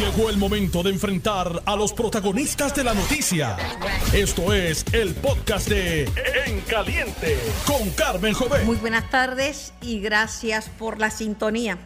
[0.00, 3.58] Llegó el momento de enfrentar a los protagonistas de la noticia.
[4.14, 6.04] Esto es el podcast de
[6.46, 7.36] En Caliente
[7.66, 8.64] con Carmen Jovet.
[8.64, 11.76] Muy buenas tardes y gracias por la sintonía.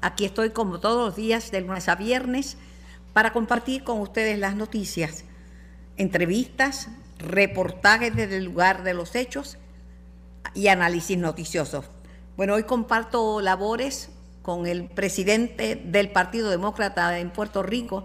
[0.00, 2.56] Aquí estoy como todos los días de lunes a viernes
[3.12, 5.24] para compartir con ustedes las noticias,
[5.96, 6.88] entrevistas,
[7.20, 9.56] reportajes desde el lugar de los hechos
[10.52, 11.84] y análisis noticiosos.
[12.36, 14.08] Bueno, hoy comparto labores
[14.42, 18.04] con el presidente del Partido Demócrata en Puerto Rico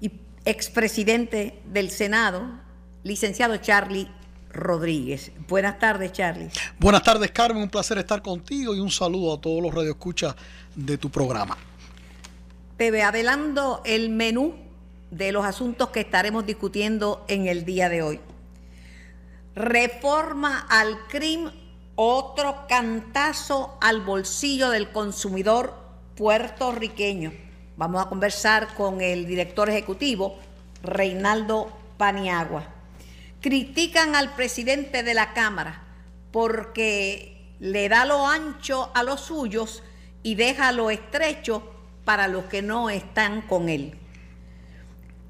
[0.00, 0.12] y
[0.44, 2.42] expresidente del Senado,
[3.04, 4.08] licenciado Charlie
[4.50, 5.32] Rodríguez.
[5.46, 6.50] Buenas tardes, Charlie.
[6.78, 7.62] Buenas tardes, Carmen.
[7.62, 10.34] Un placer estar contigo y un saludo a todos los radioescuchas
[10.74, 11.56] de tu programa.
[12.76, 14.54] Te adelando el menú
[15.10, 18.20] de los asuntos que estaremos discutiendo en el día de hoy.
[19.54, 21.67] Reforma al crimen
[22.00, 25.74] otro cantazo al bolsillo del consumidor
[26.14, 27.32] puertorriqueño.
[27.76, 30.38] Vamos a conversar con el director ejecutivo,
[30.80, 32.68] Reinaldo Paniagua.
[33.40, 35.82] Critican al presidente de la Cámara
[36.30, 39.82] porque le da lo ancho a los suyos
[40.22, 41.68] y deja lo estrecho
[42.04, 43.98] para los que no están con él.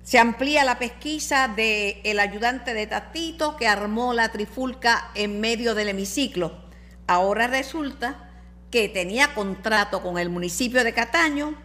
[0.08, 5.74] Se amplía la pesquisa del el ayudante de Tatito que armó la trifulca en medio
[5.74, 6.64] del hemiciclo.
[7.06, 8.30] Ahora resulta
[8.70, 11.56] que tenía contrato con el municipio de Cataño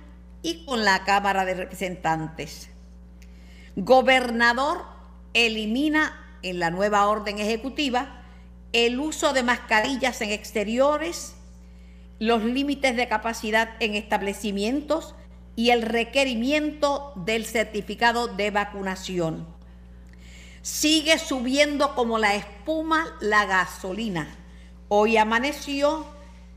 [0.42, 2.70] y con la Cámara de Representantes.
[3.78, 4.88] Gobernador
[5.34, 8.26] elimina en la nueva orden ejecutiva
[8.74, 11.36] el uso de mascarillas en exteriores,
[12.20, 15.16] los límites de capacidad en establecimientos,
[15.56, 19.46] y el requerimiento del certificado de vacunación.
[20.62, 24.36] Sigue subiendo como la espuma la gasolina.
[24.88, 26.06] Hoy amaneció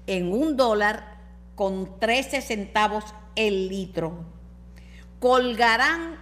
[0.07, 1.17] en un dólar
[1.55, 4.25] con 13 centavos el litro.
[5.19, 6.19] Colgarán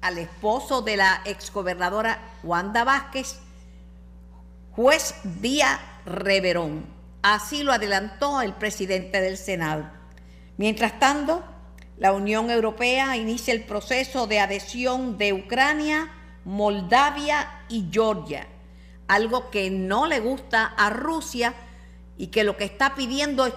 [0.00, 3.38] al esposo de la exgobernadora Wanda Vázquez,
[4.74, 6.86] juez Díaz Reverón.
[7.22, 9.88] Así lo adelantó el presidente del Senado.
[10.56, 11.44] Mientras tanto,
[11.98, 16.10] la Unión Europea inicia el proceso de adhesión de Ucrania,
[16.44, 18.46] Moldavia y Georgia,
[19.08, 21.54] algo que no le gusta a Rusia
[22.16, 23.54] y que lo que está pidiendo es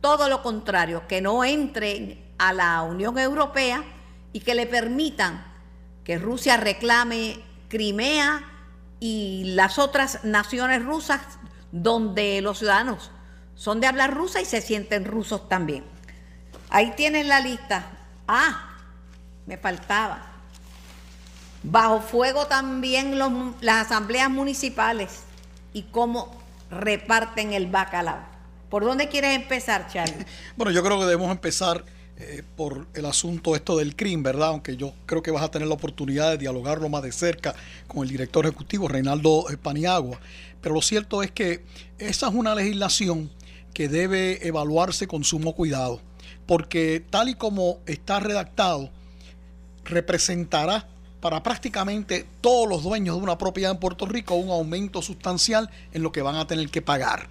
[0.00, 3.84] todo lo contrario, que no entren a la Unión Europea
[4.32, 5.44] y que le permitan
[6.04, 8.42] que Rusia reclame Crimea
[8.98, 11.20] y las otras naciones rusas
[11.72, 13.10] donde los ciudadanos
[13.54, 15.84] son de hablar rusa y se sienten rusos también.
[16.70, 17.84] Ahí tienen la lista.
[18.28, 18.78] Ah,
[19.46, 20.24] me faltaba.
[21.62, 23.18] Bajo fuego también
[23.60, 25.22] las asambleas municipales
[25.72, 28.20] y cómo reparten el bacalao.
[28.70, 30.24] ¿Por dónde quieres empezar, Charlie?
[30.56, 31.84] Bueno, yo creo que debemos empezar
[32.16, 34.50] eh, por el asunto esto del crimen, ¿verdad?
[34.50, 37.54] Aunque yo creo que vas a tener la oportunidad de dialogarlo más de cerca
[37.88, 40.20] con el director ejecutivo, Reinaldo Paniagua.
[40.60, 41.64] Pero lo cierto es que
[41.98, 43.28] esa es una legislación
[43.74, 46.00] que debe evaluarse con sumo cuidado
[46.50, 48.90] porque tal y como está redactado,
[49.84, 50.88] representará
[51.20, 56.02] para prácticamente todos los dueños de una propiedad en Puerto Rico un aumento sustancial en
[56.02, 57.28] lo que van a tener que pagar.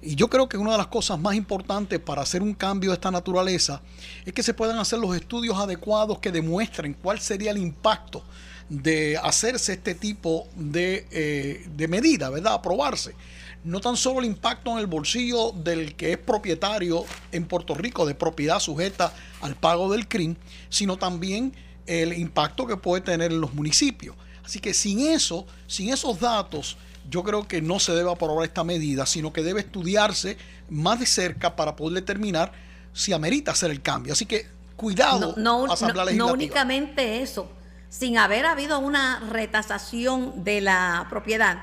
[0.00, 2.94] Y yo creo que una de las cosas más importantes para hacer un cambio de
[2.94, 3.82] esta naturaleza
[4.24, 8.22] es que se puedan hacer los estudios adecuados que demuestren cuál sería el impacto
[8.68, 12.54] de hacerse este tipo de, eh, medida, ¿verdad?
[12.54, 13.16] Aprobarse
[13.64, 18.06] no tan solo el impacto en el bolsillo del que es propietario en Puerto Rico
[18.06, 20.36] de propiedad sujeta al pago del CRIM,
[20.68, 21.54] sino también
[21.86, 24.16] el impacto que puede tener en los municipios.
[24.44, 26.76] Así que sin eso, sin esos datos,
[27.08, 30.38] yo creo que no se debe aprobar esta medida, sino que debe estudiarse
[30.68, 32.52] más de cerca para poder determinar
[32.92, 34.12] si amerita hacer el cambio.
[34.12, 35.76] Así que cuidado, no, no,
[36.14, 37.50] no únicamente eso,
[37.90, 41.62] sin haber habido una retasación de la propiedad,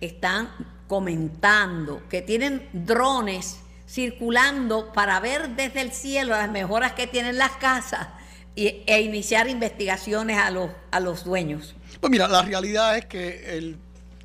[0.00, 0.50] están
[0.94, 7.50] comentando que tienen drones circulando para ver desde el cielo las mejoras que tienen las
[7.56, 8.06] casas
[8.54, 11.74] e iniciar investigaciones a los, a los dueños.
[12.00, 13.76] Pues mira, la realidad es que el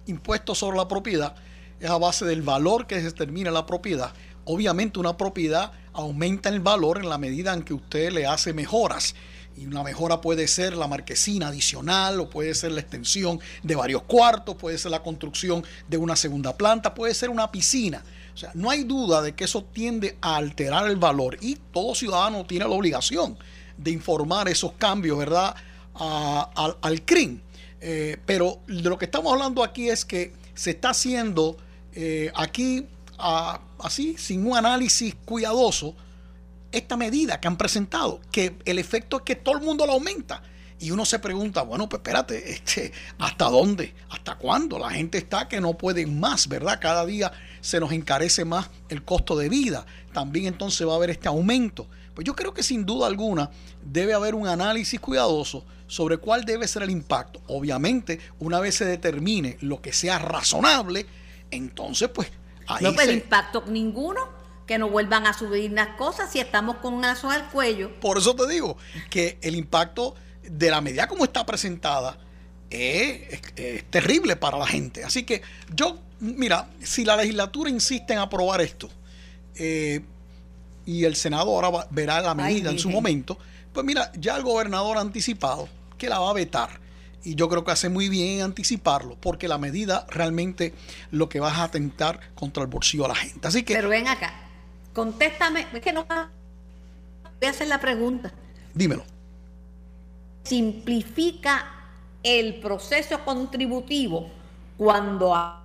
[0.06, 1.34] impuesto sobre la propiedad
[1.80, 4.14] es a base del valor que se determina la propiedad.
[4.46, 9.16] Obviamente una propiedad aumenta el valor en la medida en que usted le hace mejoras
[9.60, 14.04] y una mejora puede ser la marquesina adicional o puede ser la extensión de varios
[14.04, 18.02] cuartos, puede ser la construcción de una segunda planta, puede ser una piscina.
[18.34, 21.94] O sea, no hay duda de que eso tiende a alterar el valor y todo
[21.94, 23.38] ciudadano tiene la obligación
[23.78, 25.54] de informar esos cambios, ¿verdad?
[25.94, 27.42] al CRIM.
[27.82, 31.58] Eh, pero de lo que estamos hablando aquí es que se está haciendo
[31.94, 35.96] eh, aquí así, sin un análisis cuidadoso,
[36.72, 40.44] esta medida que han presentado, que el efecto es que todo el mundo la aumenta.
[40.82, 43.94] Y uno se pregunta, bueno, pues espérate, este, ¿hasta dónde?
[44.10, 44.80] ¿Hasta cuándo?
[44.80, 46.80] La gente está que no puede más, ¿verdad?
[46.82, 47.32] Cada día
[47.62, 49.86] se nos encarece más el costo de vida.
[50.14, 51.88] También entonces va a haber este aumento.
[52.14, 53.52] Pues yo creo que sin duda alguna
[53.84, 57.42] debe haber un análisis cuidadoso sobre cuál debe ser el impacto.
[57.48, 61.06] Obviamente, una vez se determine lo que sea razonable,
[61.52, 62.30] entonces pues
[62.68, 64.39] ahí No, pero impacto ninguno
[64.70, 67.90] que no vuelvan a subir las cosas si estamos con un lazo al cuello.
[68.00, 68.78] Por eso te digo
[69.10, 70.14] que el impacto
[70.44, 72.20] de la medida como está presentada
[72.70, 73.42] es,
[73.90, 75.04] terrible para la gente.
[75.04, 75.42] Así que
[75.74, 78.92] yo, mira, si la legislatura insiste en aprobar esto
[79.56, 80.02] eh,
[80.86, 83.40] y el Senado ahora verá la medida en su momento,
[83.74, 85.68] pues mira, ya el gobernador ha anticipado
[85.98, 86.80] que la va a vetar.
[87.24, 90.76] Y yo creo que hace muy bien en anticiparlo, porque la medida realmente
[91.10, 93.48] lo que va a atentar contra el bolsillo de la gente.
[93.48, 93.74] Así que.
[93.74, 94.49] Pero ven acá,
[94.94, 98.32] contéstame, es que no voy a hacer la pregunta.
[98.74, 99.04] Dímelo
[100.50, 101.66] simplifica
[102.24, 104.32] el proceso contributivo
[104.78, 105.64] cuando a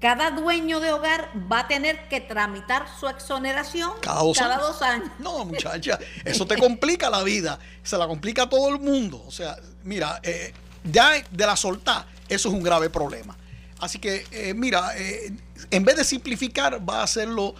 [0.00, 5.10] cada dueño de hogar va a tener que tramitar su exoneración cada dos, años.
[5.20, 9.22] No, muchacha, eso te complica la vida, se la complica a todo el mundo.
[9.26, 10.52] O sea, mira, eh,
[10.84, 13.36] ya de la soltar, eso es un grave problema.
[13.80, 15.32] Así que, eh, mira, eh,
[15.70, 17.54] en vez de simplificar, va a hacerlo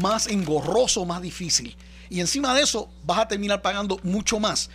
[0.00, 1.76] más engorroso, más difícil
[2.10, 4.70] y encima de eso vas a terminar pagando mucho más.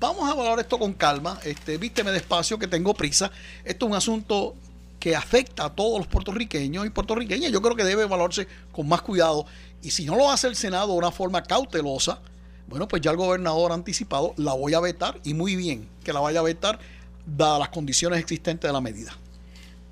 [0.00, 3.30] Vamos a valorar esto con calma, este, vísteme despacio que tengo prisa.
[3.64, 4.54] Esto es un asunto
[4.98, 7.52] que afecta a todos los puertorriqueños y puertorriqueñas.
[7.52, 9.46] Yo creo que debe valorarse con más cuidado.
[9.82, 12.20] Y si no lo hace el Senado de una forma cautelosa,
[12.66, 16.12] bueno, pues ya el gobernador ha anticipado, la voy a vetar y muy bien que
[16.12, 16.78] la vaya a vetar
[17.26, 19.16] dadas las condiciones existentes de la medida.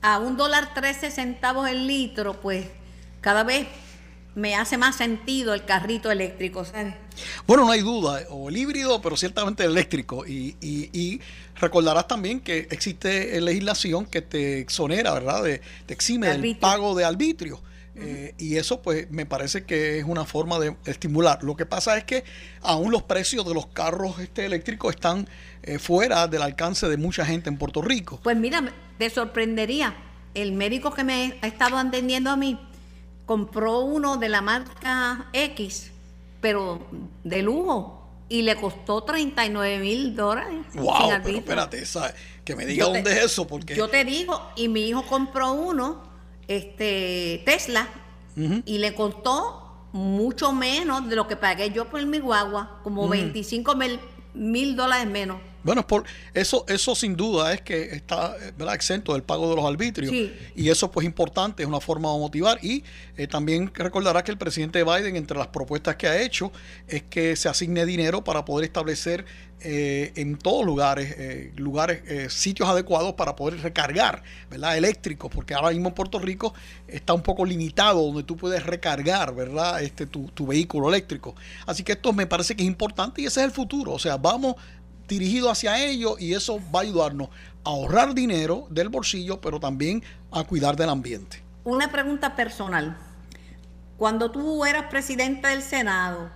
[0.03, 2.67] A un dólar 13 centavos el litro, pues
[3.21, 3.67] cada vez
[4.35, 6.95] me hace más sentido el carrito eléctrico, ¿sabes?
[7.47, 10.27] Bueno, no hay duda, o el híbrido, pero ciertamente eléctrico.
[10.27, 11.21] Y, y,
[11.57, 15.43] recordarás también que existe legislación que te exonera, ¿verdad?
[15.43, 17.61] De, te exime del pago de arbitrio.
[18.03, 21.43] Eh, y eso pues me parece que es una forma de estimular.
[21.43, 22.25] Lo que pasa es que
[22.63, 25.29] aún los precios de los carros este, eléctricos están
[25.63, 28.21] eh, fuera del alcance de mucha gente en Puerto Rico.
[28.23, 29.95] Pues mira, te sorprendería.
[30.35, 32.59] El médico que me ha estado atendiendo a mí
[33.27, 35.91] compró uno de la marca X,
[36.41, 36.87] pero
[37.23, 40.65] de lujo, y le costó 39 mil dólares.
[40.75, 41.11] ¡Wow!
[41.23, 41.83] Pero espérate,
[42.45, 43.75] que me diga dónde es eso, porque...
[43.75, 46.10] Yo te digo, y mi hijo compró uno,
[46.51, 47.89] este Tesla,
[48.65, 53.75] y le costó mucho menos de lo que pagué yo por mi guagua, como 25
[54.35, 55.37] mil dólares menos.
[55.63, 56.05] Bueno, por
[56.35, 58.37] eso, eso sin duda es que está
[58.73, 60.13] exento del pago de los arbitrios.
[60.55, 62.59] Y eso pues importante, es una forma de motivar.
[62.63, 62.85] Y
[63.17, 66.53] eh, también recordará que el presidente Biden, entre las propuestas que ha hecho,
[66.89, 69.25] es que se asigne dinero para poder establecer
[69.63, 74.79] eh, en todos lugares, eh, lugares, sitios adecuados para poder recargar, ¿verdad?
[74.79, 76.55] Eléctricos, porque ahora mismo en Puerto Rico
[76.89, 79.83] está un poco limitado donde tú puedes recargar, ¿verdad?
[79.83, 81.35] Este, tu, tu vehículo eléctrico.
[81.67, 83.93] Así que esto me parece que es importante y ese es el futuro.
[83.93, 84.57] O sea, vamos
[85.11, 87.29] dirigido hacia ello y eso va a ayudarnos
[87.65, 91.43] a ahorrar dinero del bolsillo, pero también a cuidar del ambiente.
[91.65, 92.97] Una pregunta personal.
[93.99, 96.31] Cuando tú eras presidente del Senado,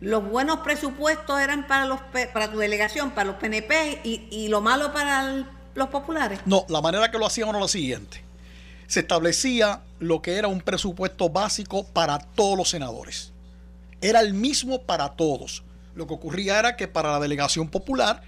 [0.00, 2.00] los buenos presupuestos eran para los
[2.32, 6.40] para tu delegación, para los PNP y, y lo malo para los populares.
[6.46, 8.22] No, la manera que lo hacíamos era la siguiente.
[8.86, 13.32] Se establecía lo que era un presupuesto básico para todos los senadores.
[14.00, 15.62] Era el mismo para todos.
[16.00, 18.22] Lo que ocurría era que para la delegación popular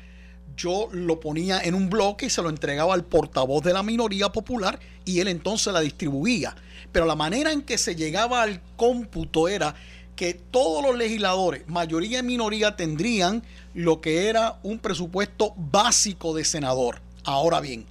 [0.55, 4.29] yo lo ponía en un bloque y se lo entregaba al portavoz de la minoría
[4.29, 6.55] popular y él entonces la distribuía.
[6.93, 9.75] Pero la manera en que se llegaba al cómputo era
[10.17, 16.45] que todos los legisladores, mayoría y minoría, tendrían lo que era un presupuesto básico de
[16.45, 17.01] senador.
[17.25, 17.87] Ahora bien,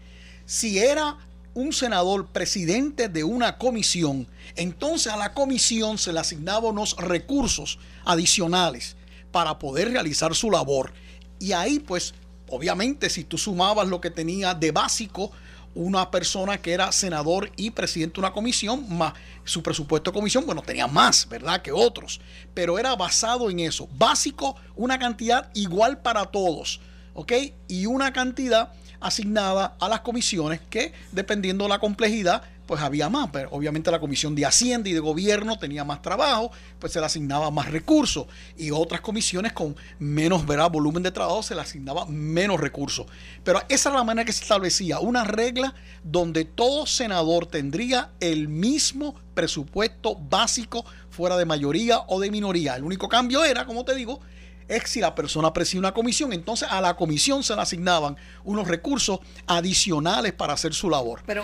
[0.46, 1.18] si era
[1.56, 7.80] un senador presidente de una comisión, entonces a la comisión se le asignaban unos recursos
[8.06, 8.96] adicionales
[9.32, 10.94] para poder realizar su labor.
[11.40, 12.14] Y ahí pues,
[12.50, 15.32] obviamente, si tú sumabas lo que tenía de básico
[15.74, 20.46] una persona que era senador y presidente de una comisión, más su presupuesto de comisión,
[20.46, 22.20] bueno, tenía más, ¿verdad?, que otros.
[22.54, 23.88] Pero era basado en eso.
[23.98, 26.82] Básico, una cantidad igual para todos,
[27.14, 27.32] ¿ok?
[27.68, 33.28] Y una cantidad asignada a las comisiones que, dependiendo de la complejidad, pues había más.
[33.34, 37.06] Pero obviamente la Comisión de Hacienda y de Gobierno tenía más trabajo, pues se le
[37.06, 38.28] asignaba más recursos.
[38.56, 43.08] Y otras comisiones con menos volumen de trabajo se le asignaba menos recursos.
[43.44, 48.48] Pero esa es la manera que se establecía, una regla donde todo senador tendría el
[48.48, 52.78] mismo presupuesto básico fuera de mayoría o de minoría.
[52.78, 54.22] El único cambio era, como te digo,
[54.70, 58.70] es si la persona preside una comisión, entonces a la comisión se le asignaban unos
[58.70, 61.22] recursos adicionales para hacer su labor.
[61.26, 61.44] Pero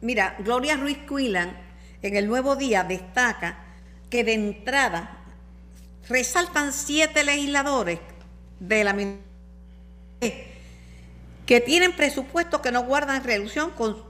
[0.00, 1.56] mira, Gloria Ruiz Quillan
[2.02, 3.58] en el Nuevo Día destaca
[4.10, 5.18] que de entrada
[6.08, 7.98] resaltan siete legisladores
[8.60, 8.96] de la
[11.46, 14.02] que tienen presupuestos que no guardan relación con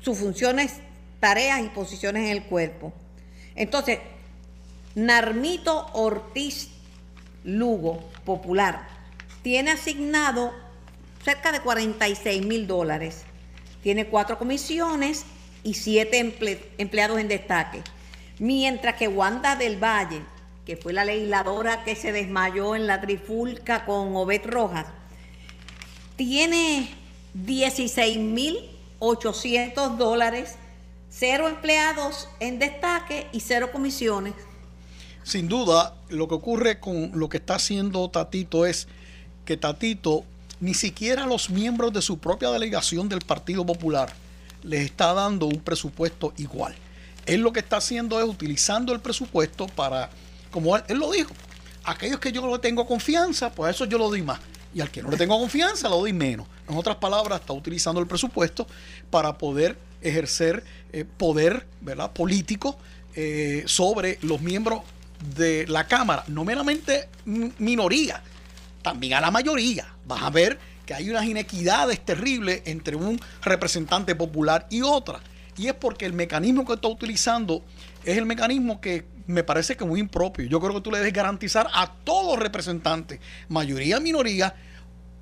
[0.00, 0.74] sus funciones,
[1.20, 2.92] tareas y posiciones en el cuerpo.
[3.54, 3.98] Entonces,
[4.94, 6.70] Narmito Ortiz
[7.44, 8.86] Lugo Popular
[9.42, 10.52] tiene asignado
[11.24, 13.24] cerca de 46 mil dólares.
[13.82, 15.24] Tiene cuatro comisiones
[15.62, 16.18] y siete
[16.78, 17.82] empleados en destaque.
[18.38, 20.22] Mientras que Wanda del Valle,
[20.64, 24.86] que fue la legisladora que se desmayó en la trifulca con Obed Rojas,
[26.16, 26.90] tiene
[27.34, 28.58] 16 mil
[29.00, 30.56] 800 dólares,
[31.08, 34.34] cero empleados en destaque y cero comisiones
[35.28, 38.88] sin duda, lo que ocurre con lo que está haciendo Tatito es
[39.44, 40.24] que Tatito
[40.60, 44.12] ni siquiera a los miembros de su propia delegación del Partido Popular
[44.62, 46.74] les está dando un presupuesto igual.
[47.26, 50.10] Él lo que está haciendo es utilizando el presupuesto para,
[50.50, 51.32] como él, lo dijo,
[51.84, 54.40] aquellos que yo no tengo confianza, pues a eso yo lo doy más.
[54.74, 56.46] Y al que no le tengo confianza, lo doy menos.
[56.68, 58.66] En otras palabras, está utilizando el presupuesto
[59.10, 62.12] para poder ejercer eh, poder ¿verdad?
[62.12, 62.78] político
[63.14, 64.82] eh, sobre los miembros
[65.36, 68.22] de la Cámara, no meramente minoría,
[68.88, 69.86] también a la mayoría.
[70.06, 75.20] Vas a ver que hay unas inequidades terribles entre un representante popular y otra.
[75.58, 77.62] Y es porque el mecanismo que está utilizando
[78.02, 80.46] es el mecanismo que me parece que es muy impropio.
[80.46, 84.54] Yo creo que tú le debes garantizar a todos representantes, mayoría, minoría,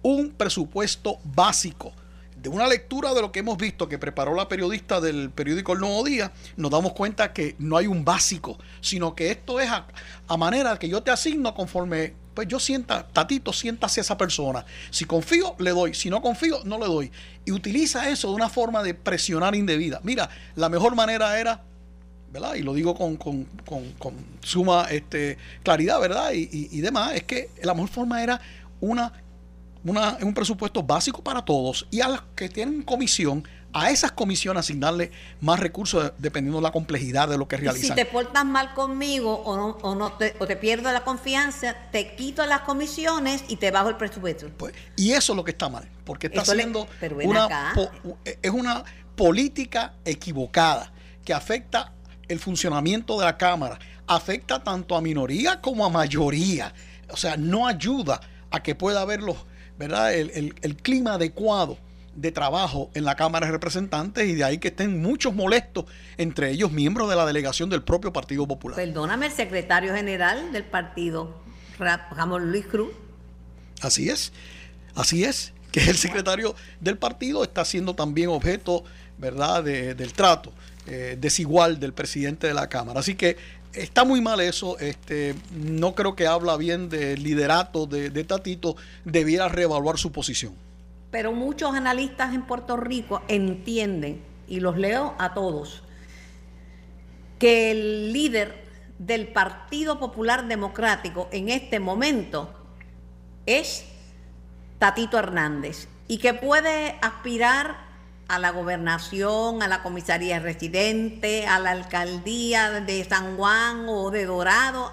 [0.03, 1.93] un presupuesto básico
[2.37, 5.81] de una lectura de lo que hemos visto que preparó la periodista del periódico El
[5.81, 10.37] Nuevo Día, nos damos cuenta que no hay un básico, sino que esto es a,
[10.37, 14.67] manera que yo te asigno conforme, pues yo sienta, Tatito, siéntase esa persona.
[14.91, 15.95] Si confío, le doy.
[15.95, 17.11] Si no confío, no le doy.
[17.47, 20.01] Y utiliza eso de una forma de presionar indebida.
[20.05, 21.63] Mira, la mejor manera era
[22.31, 22.57] ¿verdad?
[22.57, 23.47] Y lo digo con,
[24.43, 26.33] suma este, claridad, ¿verdad?
[26.35, 28.39] Y, y, demás, es que la mejor forma era
[28.81, 29.13] una
[29.93, 35.13] un presupuesto básico para todos y a los que tienen comisión, a esas comisiones asignarle
[35.43, 37.91] más recursos dependiendo de la complejidad de lo que realizan.
[37.91, 41.77] si te portas mal conmigo o no, o no te, o te pierdo la confianza,
[41.93, 44.49] te quito las comisiones y te bajo el presupuesto.
[44.57, 46.89] Pues, y eso es lo que está mal, porque está haciendo
[47.23, 47.75] una,
[48.25, 48.83] es una
[49.15, 50.91] política equivocada
[51.23, 51.93] que afecta
[52.29, 56.73] el funcionamiento de la Cámara, afecta tanto a minoría como a mayoría.
[57.11, 59.37] O sea, no ayuda a que pueda haber los
[59.79, 60.15] ¿verdad?
[60.15, 61.79] El, clima adecuado
[62.17, 65.85] de trabajo en la Cámara de Representantes y de ahí que estén muchos molestos,
[66.17, 68.77] entre ellos miembros de la delegación del propio Partido Popular.
[68.77, 71.43] Perdóname, el secretario general del partido,
[71.79, 72.91] Ramón Luis Cruz.
[73.83, 74.33] Así es,
[74.95, 78.85] así es, que el secretario del partido está siendo también objeto,
[79.19, 80.53] ¿verdad?, del trato
[80.87, 83.01] eh, desigual del presidente de la Cámara.
[83.01, 83.37] Así que
[83.73, 84.79] está muy mal eso.
[84.79, 88.77] Este, no creo que habla bien del liderato de, Tatito.
[89.05, 90.55] Debiera reevaluar su posición.
[91.11, 95.83] Pero muchos analistas en Puerto Rico entienden, y los leo a todos,
[97.39, 98.65] que el líder
[98.99, 102.55] del Partido Popular Democrático en este momento
[103.45, 103.85] es
[104.79, 107.87] Tatito Hernández y que puede aspirar
[108.29, 114.27] a la gobernación, a la comisaría residente, a la alcaldía de San Juan o de
[114.27, 114.93] Dorado,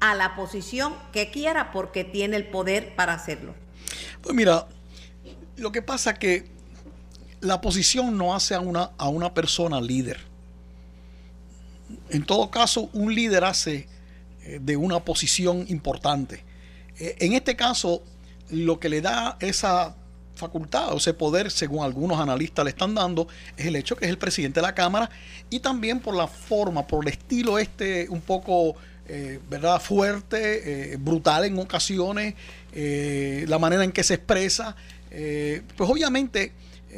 [0.00, 3.54] a la posición que quiera porque tiene el poder para hacerlo.
[4.22, 4.66] Pues mira,
[5.56, 6.54] lo que pasa es que
[7.40, 10.18] la posición no hace a una, a una persona líder.
[12.10, 13.86] En todo caso, un líder hace
[14.42, 16.42] eh, de una posición importante.
[16.98, 18.02] Eh, en este caso,
[18.50, 19.94] lo que le da esa
[20.34, 24.10] facultad o ese poder, según algunos analistas le están dando, es el hecho que es
[24.10, 25.08] el presidente de la Cámara
[25.50, 28.74] y también por la forma, por el estilo este un poco,
[29.06, 29.80] eh, ¿verdad?
[29.80, 32.34] Fuerte, brutal en ocasiones,
[32.74, 34.74] la manera en que se expresa,
[35.76, 36.52] pues obviamente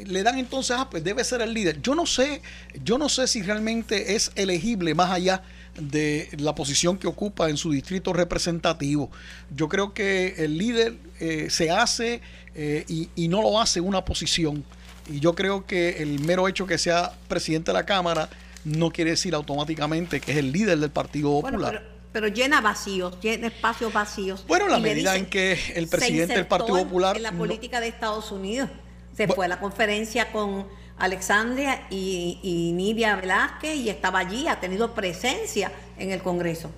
[0.07, 1.81] le dan entonces, ah, pues debe ser el líder.
[1.83, 2.43] Yo no sé,
[2.85, 5.43] yo no sé si realmente es elegible más allá
[5.79, 9.11] de la posición que ocupa en su distrito representativo.
[9.55, 10.97] Yo creo que el líder
[11.49, 12.21] se hace
[12.59, 14.65] eh, y, no lo hace una posición
[15.11, 18.31] Y yo creo que el mero hecho que sea presidente de la Cámara
[18.65, 21.83] no quiere decir automáticamente que es el líder del Partido Popular.
[21.83, 21.96] pero,
[22.29, 24.45] llena vacíos, llena espacios vacíos.
[24.47, 27.17] Bueno, la medida en que el presidente del Partido Popular...
[27.17, 28.71] En la política de Estados Unidos.
[29.17, 30.67] Se fue a la conferencia con
[30.99, 36.71] Alexandria y, Nidia Velázquez y estaba allí, ha tenido presencia en el Congreso.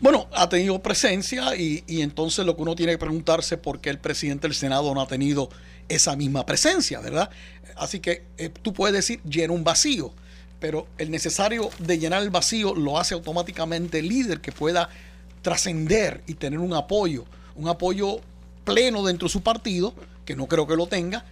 [0.00, 3.98] Bueno, ha tenido presencia y, entonces lo que uno tiene que preguntarse por qué el
[3.98, 5.48] presidente del Senado no ha tenido
[5.88, 7.30] esa misma presencia, ¿verdad?
[7.76, 10.12] Así que eh, tú puedes decir, llena un vacío,
[10.66, 14.88] pero el necesario de llenar el vacío lo hace automáticamente el líder que pueda
[15.40, 18.18] trascender y tener un apoyo, un apoyo
[18.64, 19.94] pleno dentro de su partido,
[20.24, 21.24] que no creo que lo tenga,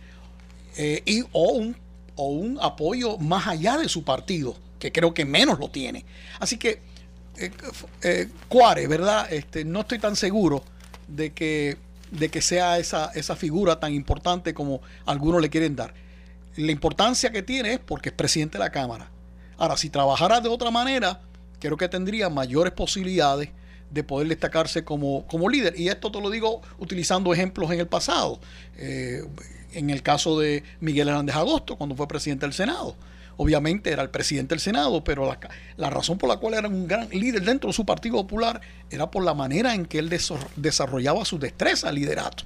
[0.76, 1.76] eh, y, o un
[2.14, 6.04] o un apoyo más allá de su partido, que creo que menos lo tiene.
[6.38, 6.80] Así que,
[7.36, 7.50] eh,
[8.02, 9.32] eh, Cuare, ¿verdad?
[9.32, 10.62] Este, no estoy tan seguro
[11.08, 11.76] de que,
[12.12, 15.92] de que sea esa, esa figura tan importante como algunos le quieren dar.
[16.54, 19.10] La importancia que tiene es porque es presidente de la Cámara.
[19.56, 21.20] Ahora, si trabajara de otra manera,
[21.60, 23.50] creo que tendría mayores posibilidades
[23.90, 25.78] de poder destacarse como, como líder.
[25.78, 28.40] Y esto te lo digo utilizando ejemplos en el pasado.
[28.76, 29.24] Eh,
[29.72, 32.96] en el caso de Miguel Hernández Agosto, cuando fue presidente del Senado.
[33.36, 35.36] Obviamente era el presidente del Senado, pero
[35.76, 39.10] la, razón por la cual era un gran líder dentro de su Partido Popular era
[39.10, 40.08] por la manera en que él
[40.56, 42.44] desarrollaba su destreza liderato.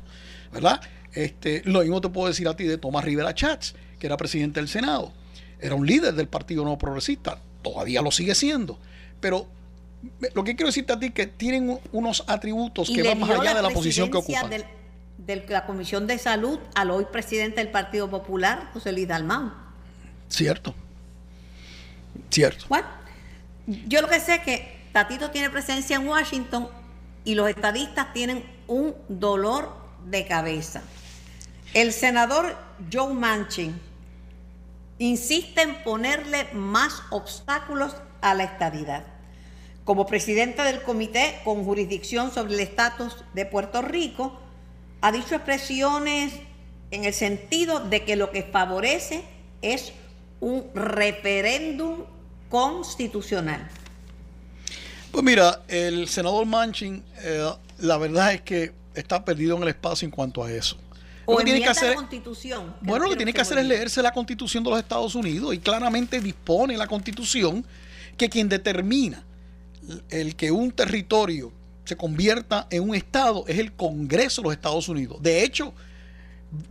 [0.51, 0.81] ¿Verdad?
[1.13, 4.61] Este, lo mismo te puedo decir a ti de Tomás Rivera Chats, que era presidente
[4.61, 5.13] del Senado.
[5.61, 8.79] Era un líder del Partido No Progresista, todavía lo sigue siendo.
[9.21, 9.49] Pero
[10.35, 13.55] lo que quiero decirte a ti es que tienen unos atributos que van más allá
[13.55, 14.51] de la posición que ocupan
[15.19, 19.53] de la Comisión de Salud al hoy presidente del Partido Popular, José Luis Dalmau.
[20.29, 20.75] Cierto.
[22.31, 22.67] Cierto.
[22.69, 22.87] Bueno,
[23.67, 26.69] yo lo que sé es que Tatito tiene presencia en Washington
[27.25, 30.83] y los estadistas tienen un dolor de cabeza.
[31.75, 32.57] El senador
[32.91, 33.88] Joe Manchin
[34.99, 39.05] insiste en ponerle más obstáculos a la estadidad.
[39.85, 44.39] Como presidente del comité con jurisdicción sobre el estatus de Puerto Rico,
[45.01, 46.33] ha dicho expresiones
[46.91, 49.23] en el sentido de que lo que favorece
[49.63, 49.93] es
[50.41, 52.05] un referéndum
[52.49, 53.69] constitucional.
[55.11, 60.07] Pues mira, el senador Manchin, eh, la verdad es que está perdido en el espacio
[60.07, 60.79] en cuanto a eso.
[61.31, 62.75] O lo que tiene que hacer, la constitución.
[62.81, 65.59] Bueno, lo que tiene que hacer es leerse la constitución de los Estados Unidos y
[65.59, 67.67] claramente dispone la constitución
[68.17, 69.23] que quien determina
[70.09, 71.53] el que un territorio
[71.85, 75.19] se convierta en un estado es el Congreso de los Estados Unidos.
[75.21, 75.75] De hecho,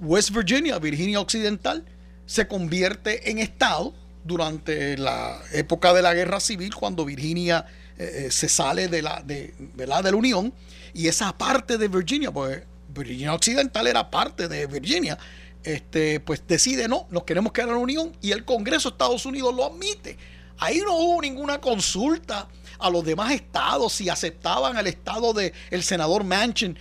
[0.02, 1.86] West Virginia, Virginia Occidental,
[2.26, 3.94] se convierte en estado
[4.24, 7.64] durante la época de la guerra civil, cuando Virginia
[8.00, 10.52] eh, eh, se sale de la, de, de la Unión,
[10.96, 12.64] y esa parte de Virginia, pues
[12.98, 15.18] Virginia Occidental era parte de Virginia,
[15.64, 19.26] este, pues decide no, nos queremos quedar en la Unión y el Congreso de Estados
[19.26, 20.18] Unidos lo admite.
[20.60, 22.48] Ahí no hubo ninguna consulta
[22.80, 26.78] a los demás estados si aceptaban al estado del el senador Manchin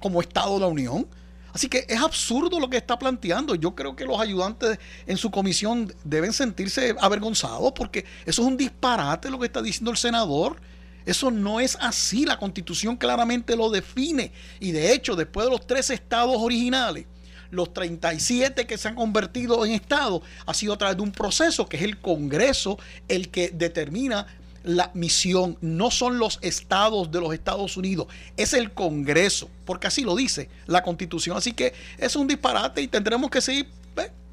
[0.00, 1.06] como estado de la Unión.
[1.52, 3.54] Así que es absurdo lo que está planteando.
[3.54, 8.56] Yo creo que los ayudantes en su comisión deben sentirse avergonzados porque eso es un
[8.56, 10.60] disparate lo que está diciendo el senador.
[11.06, 12.24] Eso no es así.
[12.24, 14.32] La constitución claramente lo define.
[14.60, 17.06] Y de hecho, después de los tres estados originales,
[17.50, 21.68] los 37 que se han convertido en estado ha sido a través de un proceso
[21.68, 24.26] que es el Congreso el que determina
[24.62, 30.02] la misión, no son los estados de los Estados Unidos, es el Congreso, porque así
[30.02, 31.36] lo dice la Constitución.
[31.36, 33.68] Así que es un disparate y tendremos que seguir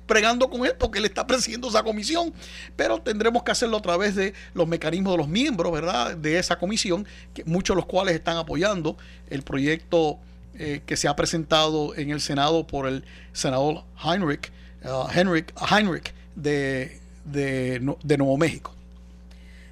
[0.07, 2.33] pregando con él porque él está presidiendo esa comisión,
[2.75, 6.17] pero tendremos que hacerlo a través de los mecanismos de los miembros, ¿verdad?
[6.17, 7.05] De esa comisión,
[7.45, 8.97] muchos de los cuales están apoyando
[9.29, 10.17] el proyecto
[10.55, 14.51] eh, que se ha presentado en el Senado por el senador Heinrich,
[14.83, 18.73] uh, Heinrich, de, de Nuevo México.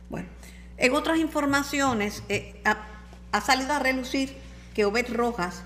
[0.10, 0.28] Bueno,
[0.78, 4.36] en otras informaciones, eh, ha, salido a relucir
[4.74, 5.64] que Obed Rojas,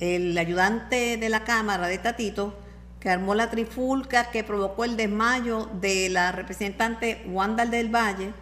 [0.00, 2.58] el ayudante de la Cámara de Tatito,
[3.06, 8.32] que armó la trifulca que provocó el desmayo de la representante Wanda del Valle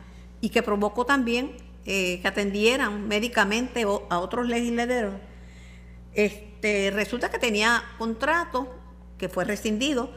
[0.40, 5.20] y que provocó también eh, que atendieran médicamente a otros legisladores,
[6.14, 8.74] este, resulta que tenía contrato
[9.18, 10.11] que fue rescindido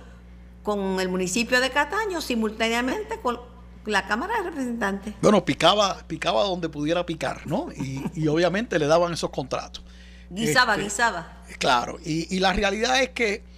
[0.64, 3.42] con el municipio de Cataño simultáneamente con
[3.86, 5.14] la Cámara de Representantes.
[5.22, 7.68] Bueno, picaba, picaba donde pudiera picar, ¿no?
[7.76, 9.84] Y, obviamente le daban esos contratos.
[10.30, 11.44] Guisaba, este, guisaba.
[11.60, 13.57] Claro, y, la realidad es que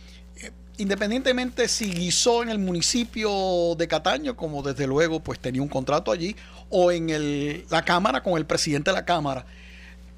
[0.79, 6.11] independientemente si guisó en el municipio de Cataño, como desde luego pues tenía un contrato
[6.11, 6.35] allí,
[6.69, 9.45] o en el, la Cámara con el presidente de la Cámara,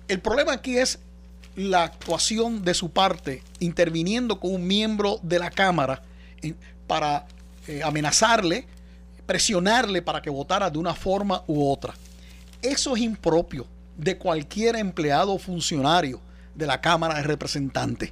[0.07, 0.99] el problema aquí es
[1.55, 6.03] la actuación de su parte interviniendo con un miembro de la Cámara
[6.85, 7.25] para
[7.67, 8.67] eh, amenazarle,
[9.25, 11.95] presionarle para que votara de una forma u otra.
[12.61, 13.65] Eso es impropio
[13.97, 16.21] de cualquier empleado o funcionario
[16.53, 18.11] de la Cámara de Representantes.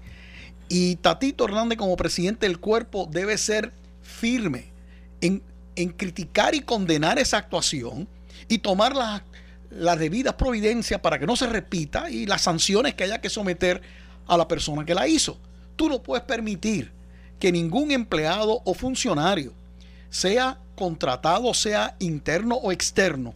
[0.70, 4.72] Y Tatito Hernández como presidente del cuerpo debe ser firme
[5.20, 5.42] en,
[5.98, 8.08] criticar y condenar esa actuación
[8.48, 9.24] y tomar las,
[9.72, 13.82] las debidas providencias para que no se repita y las sanciones que haya que someter
[14.28, 15.38] a la persona que la hizo.
[15.76, 16.92] Tú no puedes permitir
[17.40, 19.54] que ningún empleado o funcionario,
[20.10, 23.34] sea contratado, sea interno o externo,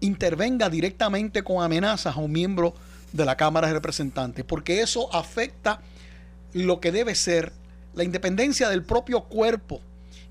[0.00, 2.74] intervenga directamente con amenazas a un miembro
[3.12, 5.80] de la Cámara de Representantes, porque eso afecta
[6.52, 7.52] lo que debe ser
[7.94, 9.80] la independencia del propio cuerpo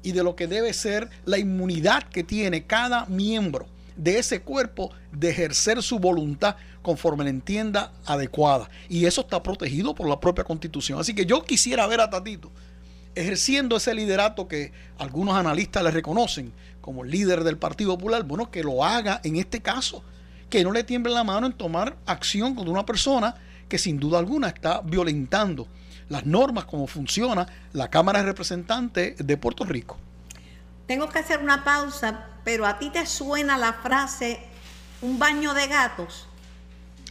[0.04, 4.92] y de lo que debe ser la inmunidad que tiene cada miembro de ese cuerpo
[5.12, 8.70] de ejercer su voluntad conforme la entienda adecuada.
[8.88, 11.00] Y eso está protegido por la propia constitución.
[11.00, 12.52] Así que yo quisiera ver a Tatito
[13.16, 18.64] ejerciendo ese liderato que algunos analistas le reconocen como líder del Partido Popular, bueno, que
[18.64, 20.04] lo haga en este caso,
[20.52, 23.36] que no le tiemble la mano en tomar acción contra una persona
[23.68, 25.68] que sin duda alguna está violentando
[26.10, 29.98] las normas, como funciona la Cámara de Representantes de Puerto Rico.
[30.88, 34.40] Tengo que hacer una pausa, pero a ti te suena la frase
[35.02, 36.28] un baño de gatos.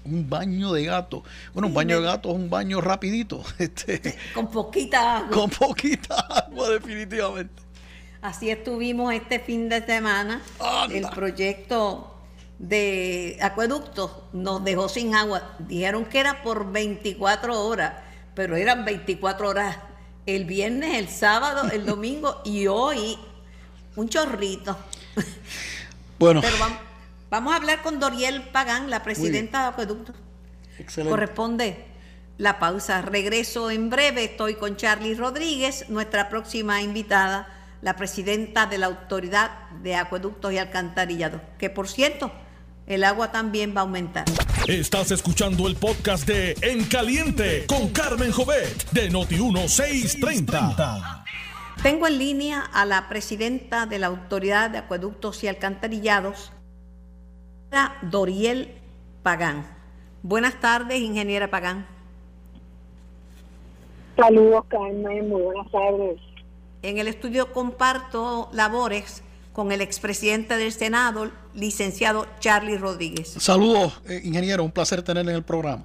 [0.05, 1.25] Un baño de gato.
[1.53, 3.43] Bueno, un baño de gato es un baño rapidito.
[3.59, 5.31] Este, con poquita agua.
[5.31, 7.63] Con poquita agua, definitivamente.
[8.23, 10.41] Así estuvimos este fin de semana.
[10.91, 12.15] El proyecto
[12.59, 15.55] de acueducto nos dejó sin agua.
[15.59, 18.06] Dijeron que era por 24 horas
[18.37, 19.79] pero eran 24 horas
[20.27, 23.19] el viernes, el sábado, el domingo y hoy
[23.97, 24.79] un chorrito.
[26.19, 26.41] Bueno.
[26.41, 26.57] Pero
[27.29, 30.15] vamos, a hablar con Doriel Pagán, la presidenta de Acueducto.
[30.79, 31.11] Excelente.
[31.11, 31.85] Corresponde
[32.39, 33.03] la pausa.
[33.03, 34.25] Regreso en breve.
[34.25, 40.57] Estoy con Charlie Rodríguez, nuestra próxima invitada, la presidenta de la Autoridad de Acueductos y
[40.57, 42.33] Alcantarillados, que por cierto,
[42.87, 44.25] el agua también va a aumentar.
[44.69, 51.25] Estás escuchando el podcast de En Caliente con Carmen Jovet de Noti1630.
[51.83, 56.53] Tengo en línea a la presidenta de la Autoridad de Acueductos y Alcantarillados,
[58.03, 58.75] Doriel
[59.23, 59.67] Pagán.
[60.23, 61.87] Buenas tardes, ingeniera Pagán.
[64.17, 65.29] Saludos, Carmen.
[65.29, 66.21] Muy buenas tardes.
[66.83, 69.23] En el estudio comparto labores
[69.53, 73.29] con el expresidente del Senado, licenciado Charlie Rodríguez.
[73.39, 75.85] Saludos, eh, ingeniero, un placer tenerle en el programa.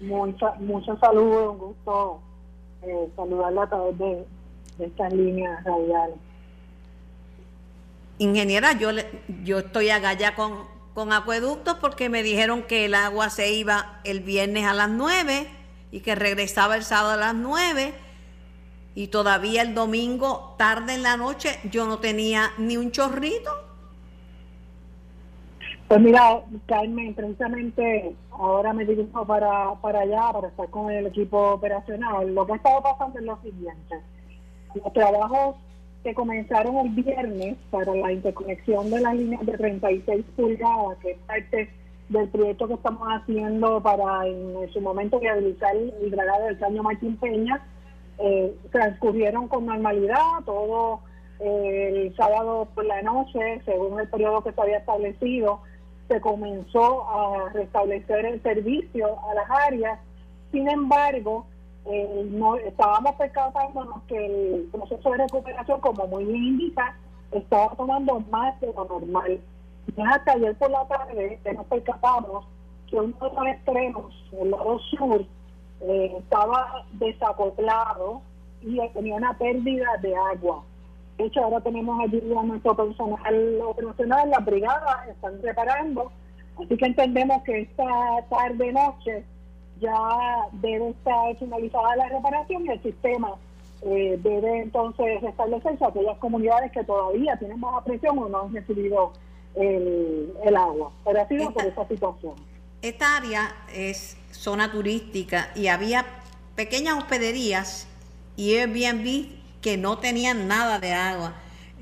[0.00, 2.20] muchos saludos, un gusto
[2.82, 4.26] eh, saludarla a través de,
[4.78, 6.16] estas líneas radiales.
[8.18, 8.90] Ingeniera, yo,
[9.42, 10.64] yo estoy acá con,
[10.94, 15.48] con acueductos porque me dijeron que el agua se iba el viernes a las 9
[15.90, 17.94] y que regresaba el sábado a las 9
[18.94, 23.63] y todavía el domingo, tarde en la noche, yo no tenía ni un chorrito.
[25.94, 31.52] Pues mira, Carmen, precisamente ahora me dirijo para, para allá, para estar con el equipo
[31.52, 32.34] operacional.
[32.34, 34.00] Lo que ha estado pasando es lo siguiente.
[34.74, 35.54] Los trabajos
[36.02, 41.18] que comenzaron el viernes para la interconexión de las líneas de 36 pulgadas, que es
[41.28, 41.70] parte
[42.08, 47.16] del proyecto que estamos haciendo para en su momento viabilizar el dragado del caño Martín
[47.18, 47.64] Peña,
[48.18, 51.02] eh, transcurrieron con normalidad, todo
[51.38, 55.60] eh, el sábado por la noche, según el periodo que se había establecido,
[56.08, 59.98] se comenzó a restablecer el servicio a las áreas.
[60.52, 61.46] Sin embargo,
[61.86, 66.96] eh, no estábamos percatándonos que el proceso de recuperación, como muy bien indica,
[67.32, 69.40] estaba tomando más de lo normal.
[69.96, 72.46] Ya hasta ayer por la tarde nos percatamos
[72.88, 75.24] que uno de los extremos, el lado sur,
[75.80, 78.22] eh, estaba desacoplado
[78.62, 80.62] y tenía una pérdida de agua.
[81.18, 86.10] De hecho, ahora tenemos allí a nuestro personal operacional, la brigada, están preparando.
[86.56, 87.84] Así que entendemos que esta
[88.28, 89.24] tarde-noche
[89.80, 89.92] ya
[90.52, 93.34] debe estar finalizada la reparación y el sistema
[93.82, 98.54] eh, debe entonces restablecerse a aquellas comunidades que todavía tienen baja presión o no han
[98.54, 99.12] recibido
[99.54, 100.90] el, el agua.
[101.04, 102.34] Pero ha sido por esa situación.
[102.82, 106.04] Esta área es zona turística y había
[106.54, 107.88] pequeñas hospederías
[108.36, 111.32] y Airbnb que no tenían nada de agua.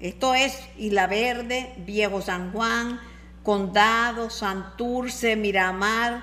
[0.00, 3.00] Esto es Isla Verde, Viejo San Juan,
[3.42, 6.22] Condado, Santurce, Miramar,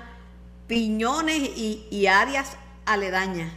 [0.66, 3.52] Piñones y, áreas aledañas.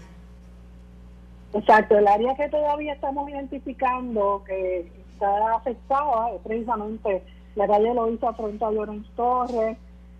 [1.53, 7.23] Exacto, el área que todavía estamos identificando que está afectada es precisamente
[7.55, 9.77] la calle Loíza frente a Lorenz Torres,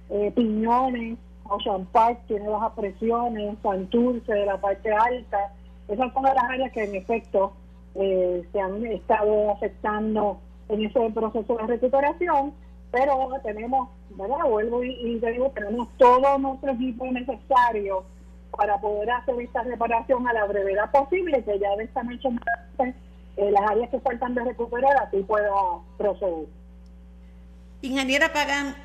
[0.09, 1.17] eh, Piñones,
[1.49, 5.51] Ocean Park tiene bajas presiones, Santurce de la parte alta.
[5.89, 7.53] Esas son las áreas que en efecto
[7.95, 12.53] eh, se han estado afectando en ese proceso de recuperación,
[12.91, 14.45] pero tenemos, ¿verdad?
[14.47, 18.03] Vuelvo y, y digo, tenemos todo nuestro equipo necesario
[18.57, 22.29] para poder hacer esta reparación a la brevedad posible, que ya esta noche
[23.35, 25.49] eh, las áreas que faltan de recuperar así pueda
[25.97, 26.45] proceder.
[27.81, 28.75] Ingeniera Pagán,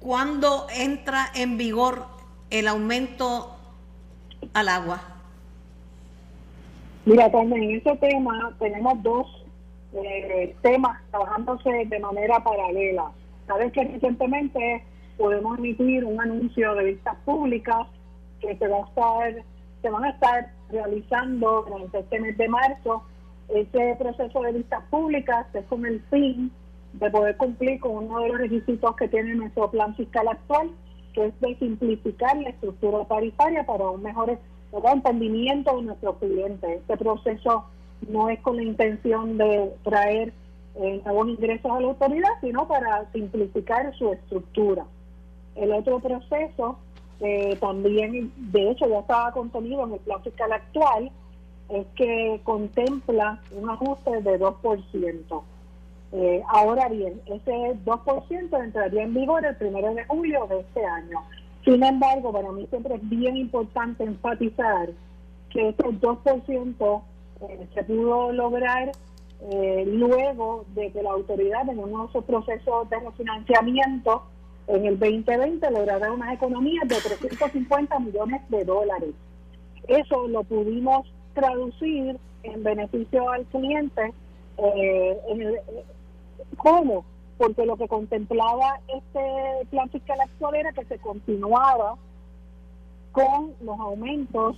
[0.00, 2.06] ¿cuándo entra en vigor
[2.50, 3.56] el aumento
[4.52, 5.17] al agua?
[7.04, 9.26] Mira, también en ese tema tenemos dos
[9.94, 13.10] eh, temas trabajándose de manera paralela.
[13.46, 14.84] Sabes que recientemente
[15.16, 17.86] podemos emitir un anuncio de vistas públicas
[18.40, 19.44] que se va a estar,
[19.82, 23.02] se van a estar realizando durante este mes de marzo.
[23.48, 26.52] Ese proceso de vistas públicas es con el fin
[26.92, 30.70] de poder cumplir con uno de los requisitos que tiene nuestro plan fiscal actual,
[31.14, 34.38] que es de simplificar la estructura tarifaria para un mejor
[34.92, 36.80] entendimiento de nuestros clientes.
[36.80, 37.64] Este proceso
[38.08, 40.32] no es con la intención de traer
[40.76, 44.84] eh, nuevos ingresos a la autoridad, sino para simplificar su estructura.
[45.56, 46.78] El otro proceso,
[47.20, 51.10] eh, también, de hecho, ya estaba contenido en el plan fiscal actual,
[51.68, 55.42] es que contempla un ajuste de 2%.
[56.12, 61.22] Eh, ahora bien, ese 2% entraría en vigor el primero de julio de este año.
[61.68, 64.88] Sin embargo, para mí siempre es bien importante enfatizar
[65.50, 67.02] que ese 2%
[67.42, 68.90] eh, se pudo lograr
[69.50, 74.22] eh, luego de que la autoridad en uno de sus procesos de refinanciamiento
[74.66, 79.10] en el 2020 lograra unas economías de 350 millones de dólares.
[79.88, 84.14] Eso lo pudimos traducir en beneficio al cliente
[84.56, 85.60] eh, el,
[86.56, 87.04] ¿Cómo?
[87.38, 91.96] Porque lo que contemplaba este plan fiscal actual era que se continuaba
[93.12, 94.56] con los aumentos.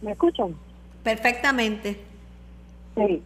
[0.00, 0.56] ¿Me escuchan?
[1.02, 2.00] Perfectamente.
[2.94, 3.22] Sí,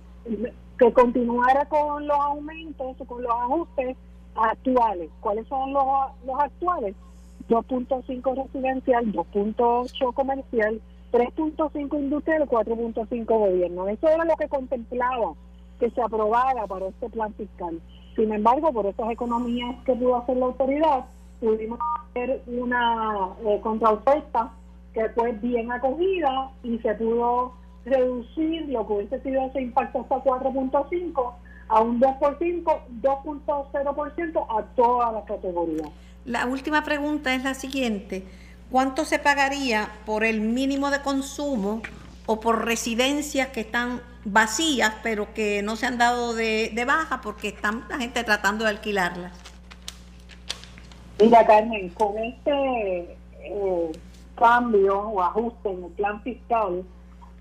[0.78, 3.96] que continuara con los aumentos, con los ajustes
[4.34, 5.10] actuales.
[5.20, 5.84] ¿Cuáles son los,
[6.24, 6.94] los actuales?
[7.48, 10.80] 2.5 residencial, 2.8 comercial,
[11.12, 13.88] 3.5 industrial, 4.5 gobierno.
[13.88, 15.32] Eso era lo que contemplaba
[15.78, 17.80] que se aprobara para este plan fiscal.
[18.16, 21.04] Sin embargo, por esas economías que pudo hacer la autoridad,
[21.38, 21.78] pudimos
[22.10, 23.60] hacer una eh,
[24.94, 27.52] que fue bien acogida y se pudo
[27.84, 31.32] reducir lo que hubiese sido ese impacto hasta 4.5
[31.68, 32.64] a un 2%,
[33.02, 35.88] 2.0% a todas las categorías.
[36.24, 38.24] La última pregunta es la siguiente.
[38.70, 41.82] ¿Cuánto se pagaría por el mínimo de consumo
[42.26, 47.48] o por residencias que están vacías, pero que no se han dado de, baja porque
[47.48, 49.32] están la gente tratando de alquilarlas.
[51.20, 53.92] Mira, Carmen, con este eh,
[54.34, 56.84] cambio o ajuste en el plan fiscal,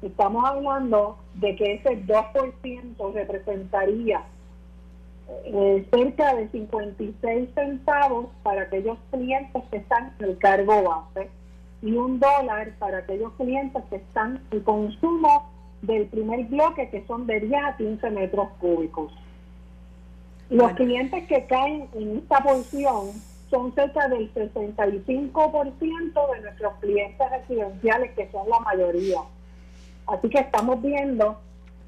[0.02, 4.24] estamos hablando de que ese 2% representaría
[5.46, 11.30] eh, cerca de 56 centavos para aquellos clientes que están en el cargo base
[11.86, 15.52] y un dólar para aquellos clientes que están en consumo
[15.84, 19.14] del primer bloque, que son de 10 a 15 metros cúbicos.
[20.50, 23.12] Los clientes que caen en esta porción
[23.52, 29.20] son cerca del 65% de nuestros clientes residenciales, que son la mayoría.
[30.08, 31.40] Así que estamos viendo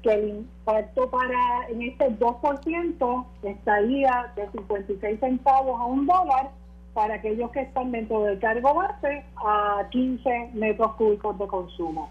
[0.04, 6.50] que el impacto para en este 2% estaría de 56 centavos a un dólar
[6.98, 12.10] para aquellos que están dentro del cargo base a 15 metros cúbicos de consumo.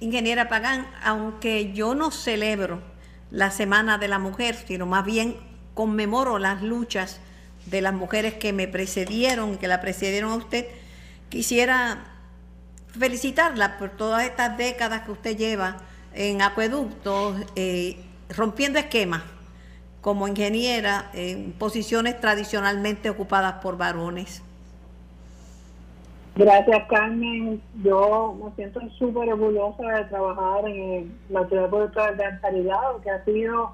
[0.00, 2.80] Ingeniera Pagán, aunque yo no celebro
[3.30, 5.36] la Semana de la Mujer, sino más bien
[5.74, 7.20] conmemoro las luchas
[7.66, 10.66] de las mujeres que me precedieron, que la precedieron a usted,
[11.28, 12.04] quisiera
[12.98, 15.76] felicitarla por todas estas décadas que usted lleva
[16.14, 17.98] en acueductos, eh,
[18.30, 19.33] rompiendo esquemas
[20.04, 24.42] como ingeniera en posiciones tradicionalmente ocupadas por varones.
[26.36, 27.62] Gracias, Carmen.
[27.82, 33.72] Yo me siento súper orgullosa de trabajar en la ciudad de Antaridad, que ha sido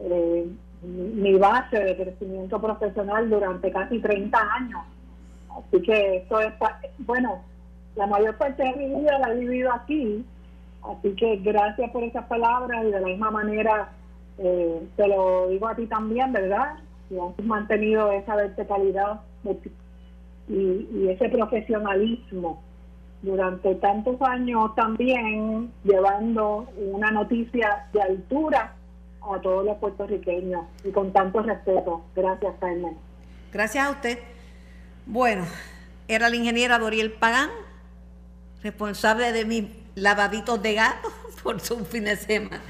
[0.00, 0.46] eh,
[0.82, 4.82] mi base de crecimiento profesional durante casi 30 años.
[5.48, 6.52] Así que esto es,
[6.98, 7.40] bueno,
[7.96, 10.26] la mayor parte de mi vida la he vivido aquí.
[10.82, 13.88] Así que gracias por esas palabras y de la misma manera
[14.38, 16.76] eh, te lo digo a ti también, ¿verdad?
[17.10, 19.20] Y has mantenido esa verticalidad
[20.48, 22.62] y, ese profesionalismo
[23.22, 28.74] durante tantos años también llevando una noticia de altura
[29.22, 32.02] a todos los puertorriqueños y con tanto respeto.
[32.14, 32.96] Gracias, Carmen.
[33.52, 34.18] Gracias a usted.
[35.06, 35.44] Bueno,
[36.08, 37.50] era la ingeniera Doriel Pagán,
[38.62, 41.08] responsable de mis lavaditos de gato,
[41.42, 42.60] por su fin de semana.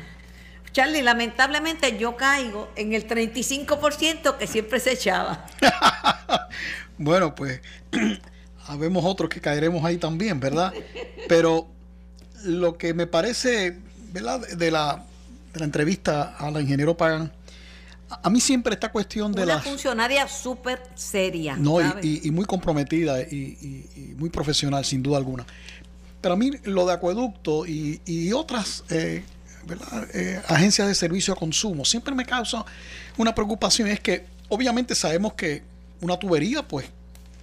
[0.75, 5.47] Charlie, lamentablemente yo caigo en el 35% que siempre se echaba.
[6.99, 7.61] bueno, pues
[8.67, 10.75] habemos otros que caeremos ahí también, ¿verdad?
[11.29, 11.69] Pero
[12.43, 13.79] lo que me parece,
[14.13, 14.41] ¿verdad?
[14.49, 15.05] De la,
[15.53, 17.31] de la entrevista a la ingeniero Pagan,
[18.21, 19.55] a mí siempre esta cuestión de la...
[19.55, 21.55] Una funcionaria súper seria.
[21.55, 25.47] No, y, muy comprometida y, muy profesional, sin duda alguna.
[26.21, 29.23] Pero a mí lo de acueducto y, otras eh,
[30.13, 32.65] eh, agencias de servicio a consumo siempre me causa
[33.17, 33.89] una preocupación.
[33.89, 35.63] Es que obviamente sabemos que
[36.01, 36.87] una tubería pues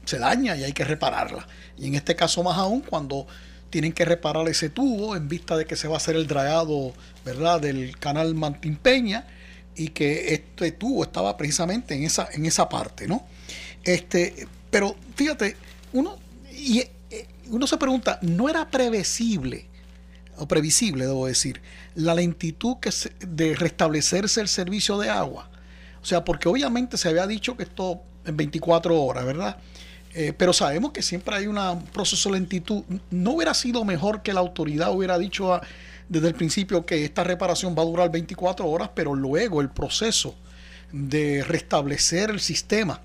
[0.06, 1.48] se daña y hay que repararla.
[1.78, 3.28] Y en este caso más aún cuando
[3.70, 6.94] tienen que reparar ese tubo en vista de que se va a hacer el dragado
[7.26, 7.62] ¿verdad?
[7.62, 9.26] del canal Mantimpeña
[9.76, 13.26] y que este tubo estaba precisamente en esa, en esa parte, ¿no?
[13.84, 15.56] Este, pero fíjate,
[15.94, 16.20] uno,
[16.52, 19.66] y, eh, uno se pregunta, ¿no era previsible,
[20.42, 21.62] o previsible, debo decir,
[21.96, 22.90] la lentitud que
[23.26, 25.50] de restablecerse el servicio de agua?
[26.02, 29.58] O sea, porque obviamente se había dicho que esto en 24 horas, ¿verdad?
[30.14, 31.58] Eh, pero sabemos que siempre hay un
[31.94, 32.84] proceso de lentitud.
[33.12, 35.62] ¿No hubiera sido mejor que la autoridad hubiera dicho
[36.10, 40.36] desde el principio que esta reparación va a durar 24 horas, pero luego el proceso
[40.92, 43.00] de restablecer el sistema,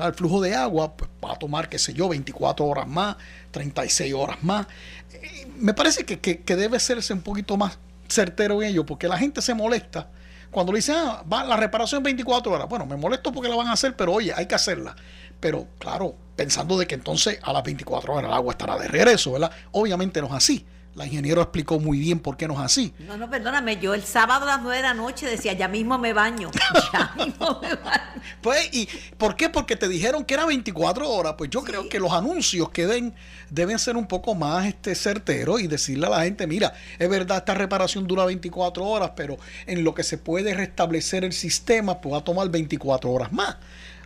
[0.00, 3.16] el flujo de agua, pues, va a tomar, qué sé yo, 24 horas más,
[3.50, 4.66] 36 horas más.
[5.12, 7.78] Eh, me parece que, que, debe serse un poquito más
[8.08, 10.08] certero en ello, porque la gente se molesta
[10.50, 12.68] cuando le dicen, ah, va, la reparación 24 horas.
[12.68, 14.94] Bueno, me molesto porque la van a hacer, pero oye, hay que hacerla.
[15.40, 19.32] Pero claro, pensando de que entonces a las 24 horas el agua estará de regreso,
[19.32, 19.50] ¿verdad?
[19.72, 20.66] Obviamente no es así.
[20.94, 22.92] La ingeniero explicó muy bien por qué no es así.
[22.98, 25.96] No, no, perdóname, yo el sábado a las 9 de la noche decía, ya mismo
[25.96, 26.50] me baño,
[26.92, 28.22] ya mismo me baño.
[28.42, 29.48] Pues, ¿y por qué?
[29.48, 31.34] Porque te dijeron que era 24 horas.
[31.38, 33.14] Pues yo creo que los anuncios que den
[33.48, 37.38] deben ser un poco más este, certeros y decirle a la gente, mira, es verdad,
[37.38, 42.14] esta reparación dura 24 horas, pero en lo que se puede restablecer el sistema, pues
[42.14, 43.56] va a tomar 24 horas más.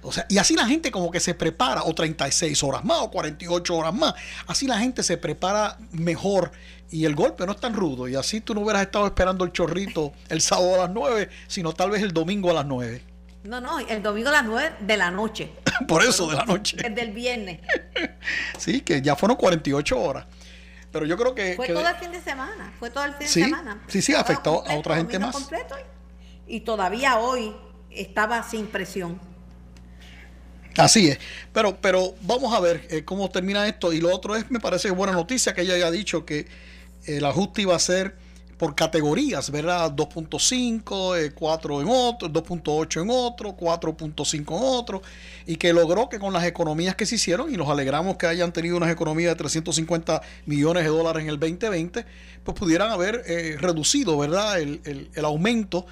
[0.07, 3.11] O sea, y así la gente como que se prepara, o 36 horas más, o
[3.11, 4.14] 48 horas más.
[4.47, 6.53] Así la gente se prepara mejor
[6.90, 8.07] y el golpe no es tan rudo.
[8.07, 11.73] Y así tú no hubieras estado esperando el chorrito el sábado a las 9, sino
[11.73, 13.03] tal vez el domingo a las 9.
[13.45, 15.53] No, no, el domingo a las 9 de la noche.
[15.88, 16.77] Por eso, de la noche.
[16.85, 17.61] Es del viernes.
[18.59, 20.27] sí, que ya fueron 48 horas.
[20.92, 21.55] Pero yo creo que.
[21.57, 22.73] Fue todo el fin de semana.
[22.79, 23.83] Fue todo el fin de semana.
[23.88, 25.49] Sí, sí, afectó a otra gente más.
[26.47, 27.55] y todavía hoy
[27.90, 29.21] estaba sin presión.
[30.77, 31.19] Así es,
[31.53, 33.93] pero, pero vamos a ver eh, cómo termina esto.
[33.93, 36.47] Y lo otro es, me parece buena noticia que ella haya dicho que
[37.07, 38.15] el ajuste iba a ser
[38.59, 39.93] por categorías, ¿verdad?
[39.93, 45.03] 2.5, 4 eh, en otro, 2.8 en otro, 4.5 en otro,
[45.47, 48.53] y que logró que con las economías que se hicieron, y nos alegramos que hayan
[48.53, 52.07] tenido unas economías de 350 millones de dólares en el 2020,
[52.45, 54.59] pues pudieran haber eh, reducido, ¿verdad?
[54.59, 55.87] El, el aumento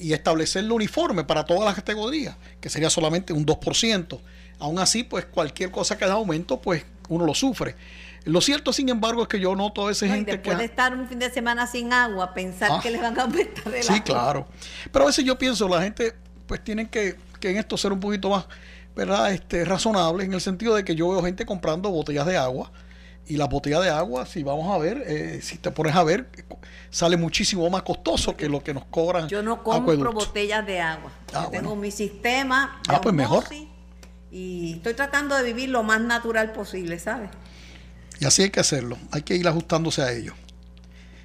[0.00, 4.20] y establecerlo uniforme para todas las categorías, que sería solamente un 2%.
[4.58, 7.76] Aún así, pues cualquier cosa que da aumento, pues uno lo sufre.
[8.24, 10.50] Lo cierto, sin embargo, es que yo noto a esa gente que...
[10.50, 12.80] Puede estar un fin de semana sin agua, pensar ah.
[12.82, 14.46] que les van a aumentar el Sí, claro.
[14.92, 16.14] Pero a veces yo pienso, la gente
[16.46, 18.46] pues tiene que, que en esto ser un poquito más,
[18.94, 19.32] ¿verdad?
[19.32, 22.70] Este, razonable, en el sentido de que yo veo gente comprando botellas de agua,
[23.26, 26.28] y la botella de agua, si vamos a ver, eh, si te pones a ver,
[26.90, 29.28] sale muchísimo más costoso que lo que nos cobran.
[29.28, 31.12] Yo no compro botellas de agua.
[31.32, 32.80] Ah, tengo mi sistema.
[32.88, 33.44] ah, pues mejor.
[34.32, 37.30] Y estoy tratando de vivir lo más natural posible, ¿sabes?
[38.20, 38.98] Y así hay que hacerlo.
[39.12, 40.34] Hay que ir ajustándose a ello.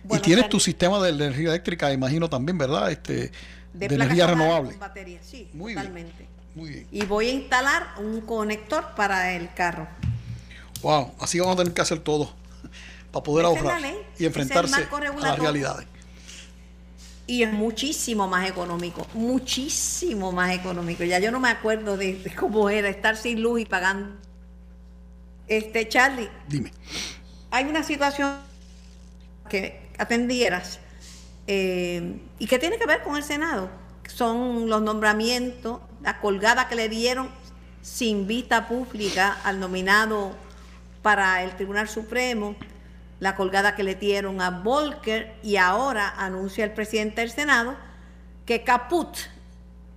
[0.09, 2.91] y tienes tu sistema de energía eléctrica, imagino también, ¿verdad?
[2.91, 3.31] Este,
[3.73, 4.77] de, energía renovable.
[5.21, 6.27] sí, Muy totalmente.
[6.53, 6.87] Muy bien.
[6.91, 9.87] Y voy a instalar un conector para el carro.
[10.85, 12.31] Wow, así vamos a tener que hacer todo
[13.11, 13.81] para poder ahorrar
[14.19, 15.87] y enfrentarse a las realidades.
[17.25, 21.03] Y es muchísimo más económico, muchísimo más económico.
[21.03, 24.15] Ya yo no me acuerdo de, cómo era estar sin luz y pagando.
[25.47, 26.29] Este, Charlie.
[26.47, 26.71] Dime.
[27.49, 28.37] Hay una situación
[29.49, 30.77] que atendieras
[31.47, 33.71] eh, y que tiene que ver con el Senado.
[34.07, 37.31] Son los nombramientos, la colgada que le dieron
[37.81, 40.44] sin vista pública al nominado
[41.05, 42.55] para el Tribunal Supremo,
[43.19, 47.75] la colgada que le dieron a Volker y ahora anuncia el presidente del Senado
[48.47, 49.15] que caput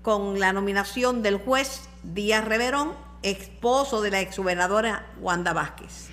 [0.03, 2.93] con la nominación del juez Díaz Reverón,
[3.23, 6.11] esposo de la exgobernadora Wanda Vázquez.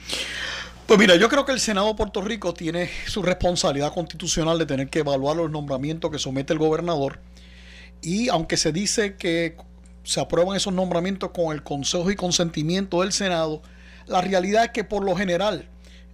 [0.88, 4.66] Pues mira, yo creo que el Senado de Puerto Rico tiene su responsabilidad constitucional de
[4.66, 7.20] tener que evaluar los nombramientos que somete el gobernador.
[8.02, 9.58] Y aunque se dice que
[10.04, 13.62] se aprueban esos nombramientos con el consejo y consentimiento del Senado,
[14.08, 15.68] la realidad es que por lo general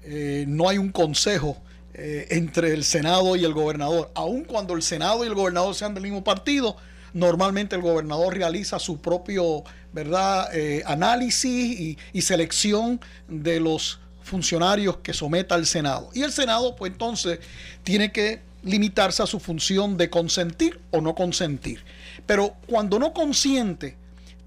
[0.03, 1.57] eh, no hay un consejo
[1.93, 4.11] eh, entre el Senado y el gobernador.
[4.15, 6.77] Aun cuando el Senado y el gobernador sean del mismo partido,
[7.13, 9.63] normalmente el gobernador realiza su propio
[9.93, 10.49] ¿verdad?
[10.53, 16.09] Eh, análisis y, selección de los funcionarios que someta al Senado.
[16.13, 17.39] Y el Senado, pues entonces,
[17.83, 21.83] tiene que limitarse a su función de consentir o no consentir.
[22.25, 23.97] Pero cuando no consiente,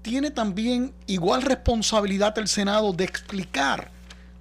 [0.05, 3.89] tiene también igual responsabilidad el Senado de explicar,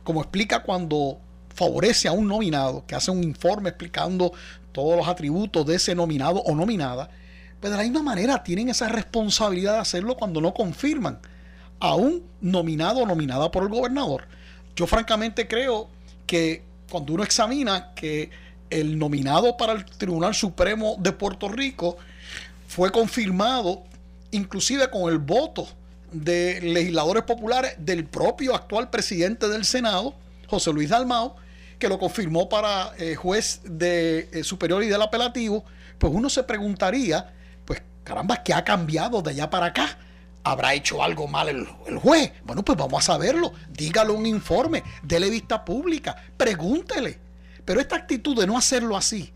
[0.03, 1.19] como explica cuando
[1.55, 4.35] favorece a un nominado, que hace un informe explicando
[4.73, 7.09] todos los atributos de ese nominado o nominada,
[7.61, 11.19] pues de la misma manera tienen esa responsabilidad de hacerlo cuando no confirman
[11.81, 14.29] a un nominado o nominada por el gobernador.
[14.77, 15.89] Yo francamente creo
[16.27, 18.29] que cuando uno examina que
[18.69, 21.97] el nominado para el Tribunal Supremo de Puerto Rico
[22.69, 23.85] fue confirmado
[24.35, 25.67] inclusive con el voto
[26.13, 30.15] de legisladores populares del propio actual presidente del Senado,
[30.49, 31.37] José Luis Dalmao,
[31.79, 35.65] que lo confirmó para eh, juez de eh, superior y del apelativo,
[35.99, 37.33] pues uno se preguntaría,
[37.65, 39.99] pues caramba, ¿qué ha cambiado de allá para acá?
[40.43, 42.33] ¿Habrá hecho algo mal el, el juez?
[42.45, 43.53] Bueno, pues vamos a saberlo.
[43.71, 47.19] Dígalo un informe, dele vista pública, pregúntele.
[47.65, 49.33] Pero esta actitud de no hacerlo así,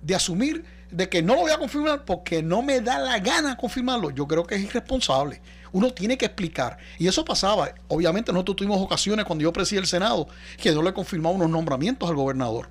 [0.00, 3.56] de asumir de que no lo voy a confirmar porque no me da la gana
[3.56, 5.40] confirmarlo, yo creo que es irresponsable.
[5.72, 6.76] Uno tiene que explicar.
[6.98, 7.74] Y eso pasaba.
[7.88, 10.28] Obviamente nosotros tuvimos ocasiones cuando yo presidí el Senado
[10.58, 12.68] que yo le confirmaba unos nombramientos al gobernador.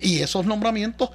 [0.00, 1.10] Y esos nombramientos,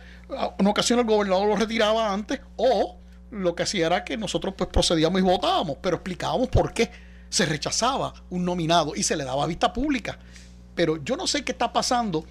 [0.57, 2.97] en ocasiones el gobernador los retiraba antes o
[3.29, 6.89] lo que hacía era que nosotros pues procedíamos y votábamos, pero explicábamos por qué
[7.27, 10.17] se rechazaba un nominado y se le daba vista pública.
[10.75, 12.23] Pero yo no sé qué está pasando,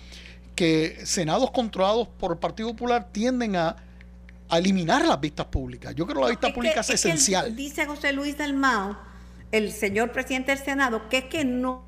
[0.55, 3.77] que senados controlados por el Partido Popular tienden a
[4.49, 5.95] a eliminar las vistas públicas.
[5.95, 7.55] Yo creo que la vista pública es, esencial.
[7.55, 8.97] dice José Luis Dalmao,
[9.53, 11.85] el señor presidente del Senado, que es que no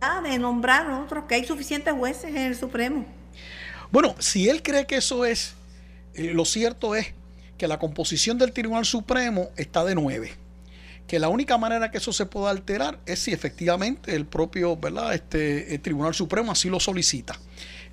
[0.00, 3.06] ha de nombrar otros, que hay suficientes jueces en el Supremo.
[3.90, 5.54] Bueno, si él cree que eso es,
[6.14, 7.14] eh, lo cierto es
[7.56, 10.32] que la composición del Tribunal Supremo está de nueve.
[11.06, 15.14] Que la única manera que eso se pueda alterar es si efectivamente el propio ¿verdad?
[15.14, 17.38] Este, Tribunal Supremo así lo solicita.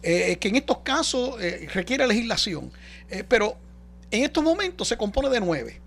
[0.01, 2.71] Eh, que en estos casos eh, requiere legislación.
[3.09, 3.57] Eh, pero
[4.11, 5.81] en estos momentos se compone de nueve.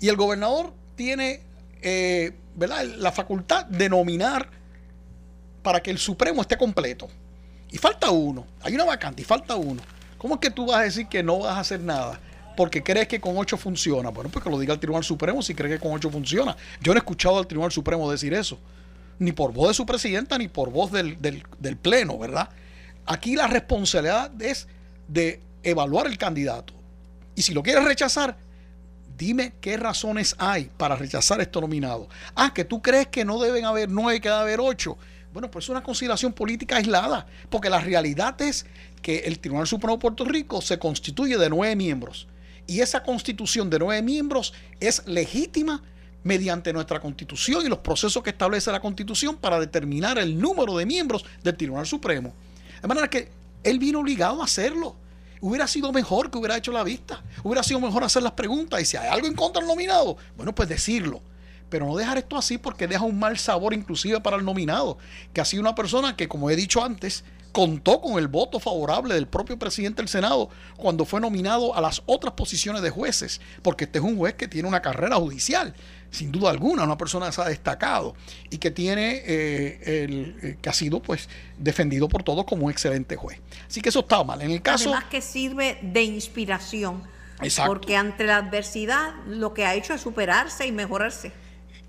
[0.00, 1.42] Y el gobernador tiene
[2.54, 2.84] ¿verdad?
[2.84, 4.48] la facultad de nominar
[5.62, 7.08] para que el Supremo esté completo.
[7.70, 8.46] Y falta uno.
[8.62, 9.82] Hay una vacante y falta uno.
[10.16, 12.20] ¿Cómo es que tú vas a decir que no vas a hacer nada?
[12.56, 14.10] Porque crees que con ocho funciona.
[14.10, 16.56] Bueno, pues que lo diga el Tribunal Supremo si cree que con ocho funciona.
[16.80, 18.58] Yo no he escuchado al Tribunal Supremo decir eso.
[19.18, 22.48] Ni por voz de su presidenta, ni por voz del, del Pleno, ¿verdad?
[23.10, 24.68] Aquí la responsabilidad es
[25.08, 26.74] de evaluar el candidato.
[27.34, 28.36] Y si lo quieres rechazar,
[29.16, 32.06] dime qué razones hay para rechazar esto nominado.
[32.34, 34.98] Ah, que tú crees que no deben haber nueve, que debe haber ocho.
[35.32, 38.66] Bueno, pues es una consideración política aislada, porque la realidad es
[39.00, 42.28] que el Tribunal Supremo de Puerto Rico se constituye de nueve miembros.
[42.66, 45.82] Y esa constitución de nueve miembros es legítima
[46.24, 50.84] mediante nuestra constitución y los procesos que establece la constitución para determinar el número de
[50.84, 52.34] miembros del Tribunal Supremo.
[52.80, 53.30] De manera que
[53.62, 54.96] él vino obligado a hacerlo.
[55.40, 57.22] Hubiera sido mejor que hubiera hecho la vista.
[57.42, 58.80] Hubiera sido mejor hacer las preguntas.
[58.80, 61.22] Y si hay algo en contra del nominado, bueno, pues decirlo.
[61.68, 64.98] Pero no dejar esto así porque deja un mal sabor inclusive para el nominado,
[65.32, 69.14] que ha sido una persona que, como he dicho antes, contó con el voto favorable
[69.14, 73.84] del propio presidente del Senado cuando fue nominado a las otras posiciones de jueces, porque
[73.84, 75.74] este es un juez que tiene una carrera judicial
[76.10, 78.14] sin duda alguna, una persona que se ha destacado
[78.50, 81.28] y que tiene eh, el, eh, que ha sido pues
[81.58, 83.40] defendido por todos como un excelente juez.
[83.66, 84.40] Así que eso está mal.
[84.42, 84.90] En el caso.
[84.90, 87.02] Además que sirve de inspiración.
[87.66, 91.32] Porque ante la adversidad lo que ha hecho es superarse y mejorarse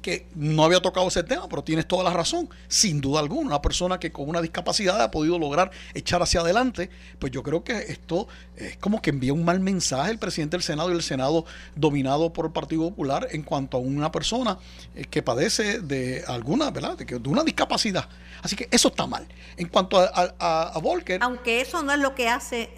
[0.02, 3.62] que no había tocado ese tema, pero tienes toda la razón, sin duda alguna, una
[3.62, 6.90] persona que con una discapacidad ha podido lograr echar hacia adelante,
[7.20, 10.64] pues yo creo que esto es como que envía un mal mensaje el presidente del
[10.64, 11.46] Senado y el Senado
[11.76, 14.58] dominado por el Partido Popular en cuanto a una persona
[14.96, 16.98] eh, que padece de alguna, ¿verdad?
[16.98, 18.08] De, de una discapacidad.
[18.42, 19.28] Así que eso está mal.
[19.58, 21.22] En cuanto a, a Volker...
[21.22, 22.70] Aunque eso no es lo que hace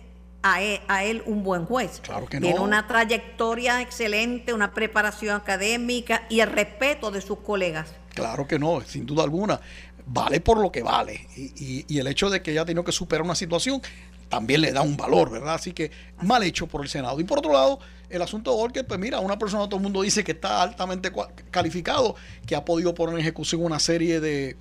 [0.44, 2.00] e, a él, un buen juez.
[2.02, 2.48] Claro que no.
[2.48, 7.94] Tiene una trayectoria excelente, una preparación académica y el respeto de sus colegas.
[8.14, 9.60] Claro que no, sin duda alguna.
[10.06, 11.28] Vale por lo que vale.
[11.36, 13.82] Y, el hecho de que ella ha tenido que superar una situación
[14.30, 15.56] también le da un valor, ¿verdad?
[15.56, 17.20] Así que mal hecho por el Senado.
[17.20, 17.80] Y por otro lado,
[18.10, 21.12] el asunto de Orker, pues mira, una persona, todo el mundo dice que está altamente
[21.52, 22.16] calificado,
[22.46, 24.56] que ha podido poner en ejecución una serie de,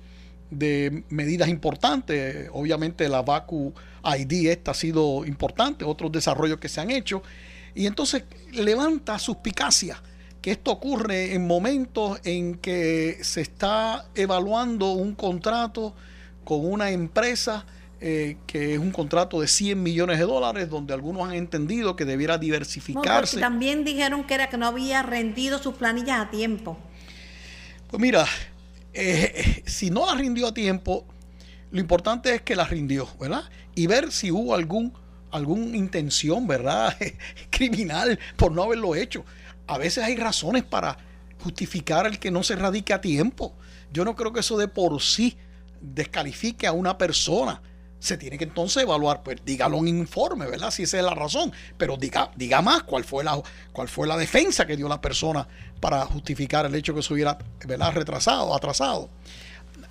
[0.51, 2.49] de medidas importantes.
[2.51, 3.73] Obviamente la VACU
[4.03, 7.23] ID esta ha sido importante, otros desarrollos que se han hecho.
[7.75, 10.01] Y entonces levanta suspicacia
[10.41, 15.95] que esto ocurre en momentos en que se está evaluando un contrato
[16.43, 17.65] con una empresa
[18.03, 22.03] eh, que es un contrato de 100 millones de dólares, donde algunos han entendido que
[22.03, 23.39] debiera diversificarse.
[23.39, 26.79] también dijeron que era que no había rendido sus planillas a tiempo.
[27.87, 28.25] Pues mira,
[28.93, 31.05] eh, si no las rindió a tiempo,
[31.71, 33.43] lo importante es que las rindió, ¿verdad?
[33.75, 34.93] Y ver si hubo algún
[35.31, 36.95] alguna intención, ¿verdad?
[37.49, 39.25] criminal por no haberlo hecho.
[39.67, 40.97] A veces hay razones para
[41.41, 43.55] justificar el que no se radique a tiempo.
[43.91, 45.37] Yo no creo que eso de por sí
[45.81, 47.61] descalifique a una persona
[47.99, 50.71] se tiene que entonces evaluar, pues dígalo en informe, ¿verdad?
[50.71, 53.39] Si esa es la razón, pero diga, diga más cuál fue, la,
[53.71, 55.47] cuál fue la defensa que dio la persona
[55.79, 57.93] para justificar el hecho que se hubiera, ¿verdad?
[57.93, 59.09] Retrasado, atrasado.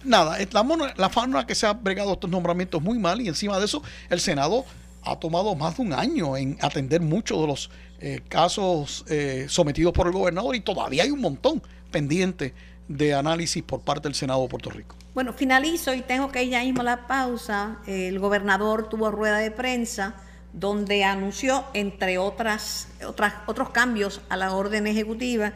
[0.04, 3.66] Nada, la, la forma que se ha bregado estos nombramientos muy mal y encima de
[3.66, 4.64] eso el Senado
[5.02, 7.70] ha tomado más de un año en atender muchos de los
[8.00, 12.54] eh, casos eh, sometidos por el gobernador y todavía hay un montón pendiente
[12.88, 14.96] de análisis por parte del Senado de Puerto Rico.
[15.14, 17.78] Bueno, finalizo y tengo que ir ya mismo a la pausa.
[17.86, 20.14] El gobernador tuvo rueda de prensa
[20.52, 25.52] donde anunció, entre otras, otras, otros cambios a la orden ejecutiva,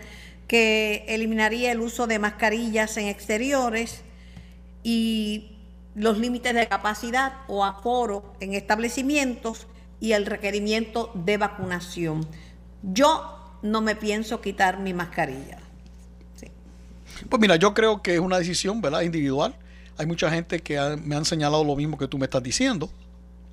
[0.46, 4.02] que eliminaría el uso de mascarillas en exteriores
[4.84, 5.56] y
[5.96, 9.66] los límites de capacidad o aforo en establecimientos
[9.98, 12.26] y el requerimiento de vacunación.
[12.82, 15.58] Yo no me pienso quitar mi mascarilla.
[17.28, 19.02] Pues mira, yo creo que es una decisión, ¿verdad?
[19.02, 19.56] Individual.
[19.96, 22.90] Hay mucha gente que me han señalado lo mismo que tú me estás diciendo.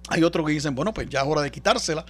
[0.10, 2.06] Hay otros que dicen, bueno, pues ya es hora de quitársela.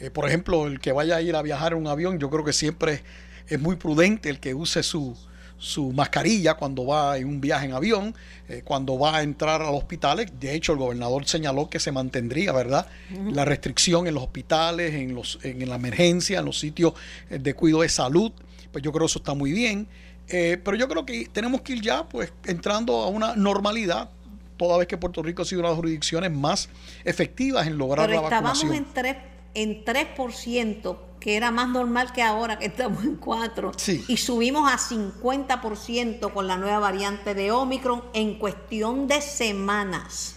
[0.00, 2.42] Eh, por ejemplo, el que vaya a ir a viajar en un avión, yo creo
[2.42, 3.04] que siempre
[3.46, 5.16] es muy prudente el que use su,
[5.58, 8.14] su mascarilla cuando va en un viaje en avión,
[8.48, 10.32] eh, cuando va a entrar a los hospitales.
[10.38, 12.86] De hecho, el gobernador señaló que se mantendría, ¿verdad?
[13.32, 16.94] La restricción en los hospitales, en, los, en la emergencia, en los sitios
[17.30, 18.32] eh, de cuidado de salud.
[18.72, 19.88] Pues yo creo que eso está muy bien.
[20.28, 24.08] Eh, pero yo creo que tenemos que ir ya pues entrando a una normalidad
[24.56, 26.68] toda vez que Puerto Rico ha sido una de las jurisdicciones más
[27.04, 28.70] efectivas en lograr la vacunación.
[28.70, 29.24] Pero estábamos
[29.54, 33.72] en 3, en 3%, que era más normal que ahora, que estamos en 4,
[34.08, 40.34] y subimos a 50% con la nueva variante de Omicron en cuestión de semanas.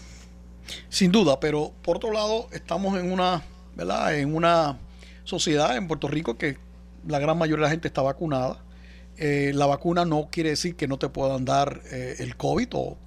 [0.88, 3.44] Sin duda, pero por otro lado, estamos en una,
[3.76, 4.18] ¿verdad?
[4.18, 4.80] En una
[5.26, 6.58] sociedad en Puerto Rico que
[7.06, 8.64] la gran mayoría de la gente está vacunada
[9.18, 12.98] eh, la vacuna no quiere decir que no te puedan dar eh, el COVID o,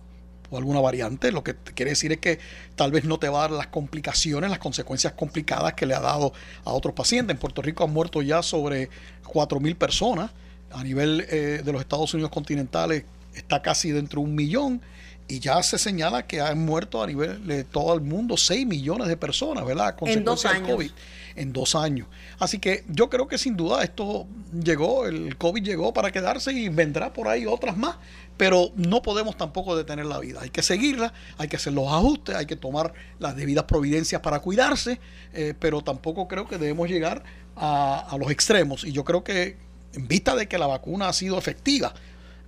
[0.56, 1.32] alguna variante.
[1.32, 2.38] Lo que quiere decir es que
[2.76, 6.00] tal vez no te va a dar las complicaciones, las consecuencias complicadas que le ha
[6.00, 6.32] dado
[6.64, 7.34] a otros pacientes.
[7.34, 8.88] En Puerto Rico han muerto ya sobre
[9.24, 10.30] 4.000 personas.
[10.72, 14.80] A nivel eh, de los Estados Unidos continentales está casi dentro de un millón
[15.26, 19.08] y ya se señala que han muerto a nivel de todo el mundo 6 millones
[19.08, 19.96] de personas, ¿verdad?
[20.02, 20.68] en dos años.
[20.68, 20.90] COVID
[21.36, 22.06] en dos años.
[22.38, 26.68] Así que yo creo que sin duda esto llegó, el COVID llegó para quedarse y
[26.68, 27.96] vendrá por ahí otras más,
[28.40, 30.40] pero no podemos tampoco detener la vida.
[30.40, 34.40] Hay que seguirla, hay que hacer los ajustes, hay que tomar las debidas providencias para
[34.40, 34.98] cuidarse,
[35.34, 37.22] eh, pero tampoco creo que debemos llegar
[37.54, 38.84] a, a los extremos.
[38.84, 39.58] Y yo creo que
[39.92, 41.92] en vista de que la vacuna ha sido efectiva,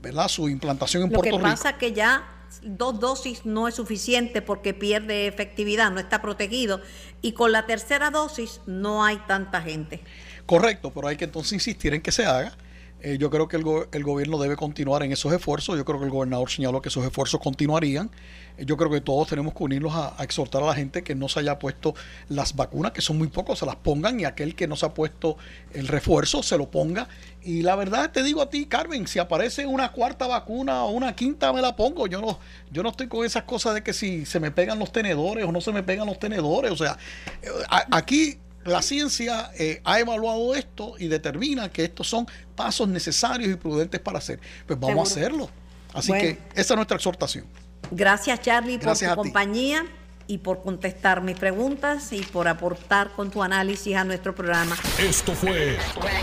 [0.00, 0.28] ¿verdad?
[0.28, 1.36] Su implantación en Puerto Rico.
[1.36, 2.26] Lo que pasa que ya
[2.62, 6.80] dos dosis no es suficiente porque pierde efectividad, no está protegido.
[7.20, 10.00] Y con la tercera dosis no hay tanta gente.
[10.46, 12.56] Correcto, pero hay que entonces insistir en que se haga.
[13.04, 15.76] Eh, yo creo que el, el, gobierno debe continuar en esos esfuerzos.
[15.76, 18.12] Yo creo que el gobernador señaló que esos esfuerzos continuarían.
[18.56, 21.28] Eh, yo creo que todos tenemos que unirnos a, exhortar a la gente que no
[21.28, 21.96] se haya puesto
[22.28, 24.94] las vacunas, que son muy pocos, se las pongan y aquel que no se ha
[24.94, 25.36] puesto
[25.72, 27.08] el refuerzo se lo ponga.
[27.42, 31.16] Y la verdad te digo a ti, Carmen, si aparece una cuarta vacuna o una
[31.16, 32.06] quinta me la pongo.
[32.06, 32.38] Yo no,
[32.70, 35.50] yo no estoy con esas cosas de que si se me pegan los tenedores o
[35.50, 36.70] no se me pegan los tenedores.
[36.70, 36.96] O sea,
[37.42, 37.48] eh,
[37.90, 43.56] aquí la ciencia eh, ha evaluado esto y determina que estos son pasos necesarios y
[43.56, 44.40] prudentes para hacer.
[44.66, 45.50] Pues vamos a hacerlo.
[45.92, 47.46] Así que esa es nuestra exhortación.
[47.90, 49.84] Gracias Charlie por tu compañía
[50.32, 54.74] y por contestar mis preguntas y por aportar con tu análisis a nuestro programa.
[54.98, 55.76] Esto fue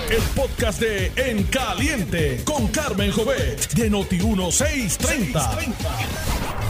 [0.10, 5.76] el podcast de En Caliente con Carmen Jovet de Noti1630.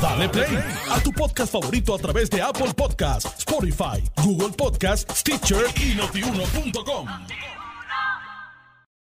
[0.02, 0.60] Dale play
[0.90, 7.08] a tu podcast favorito a través de Apple Podcasts, Spotify, Google Podcasts, Stitcher y notiuno.com.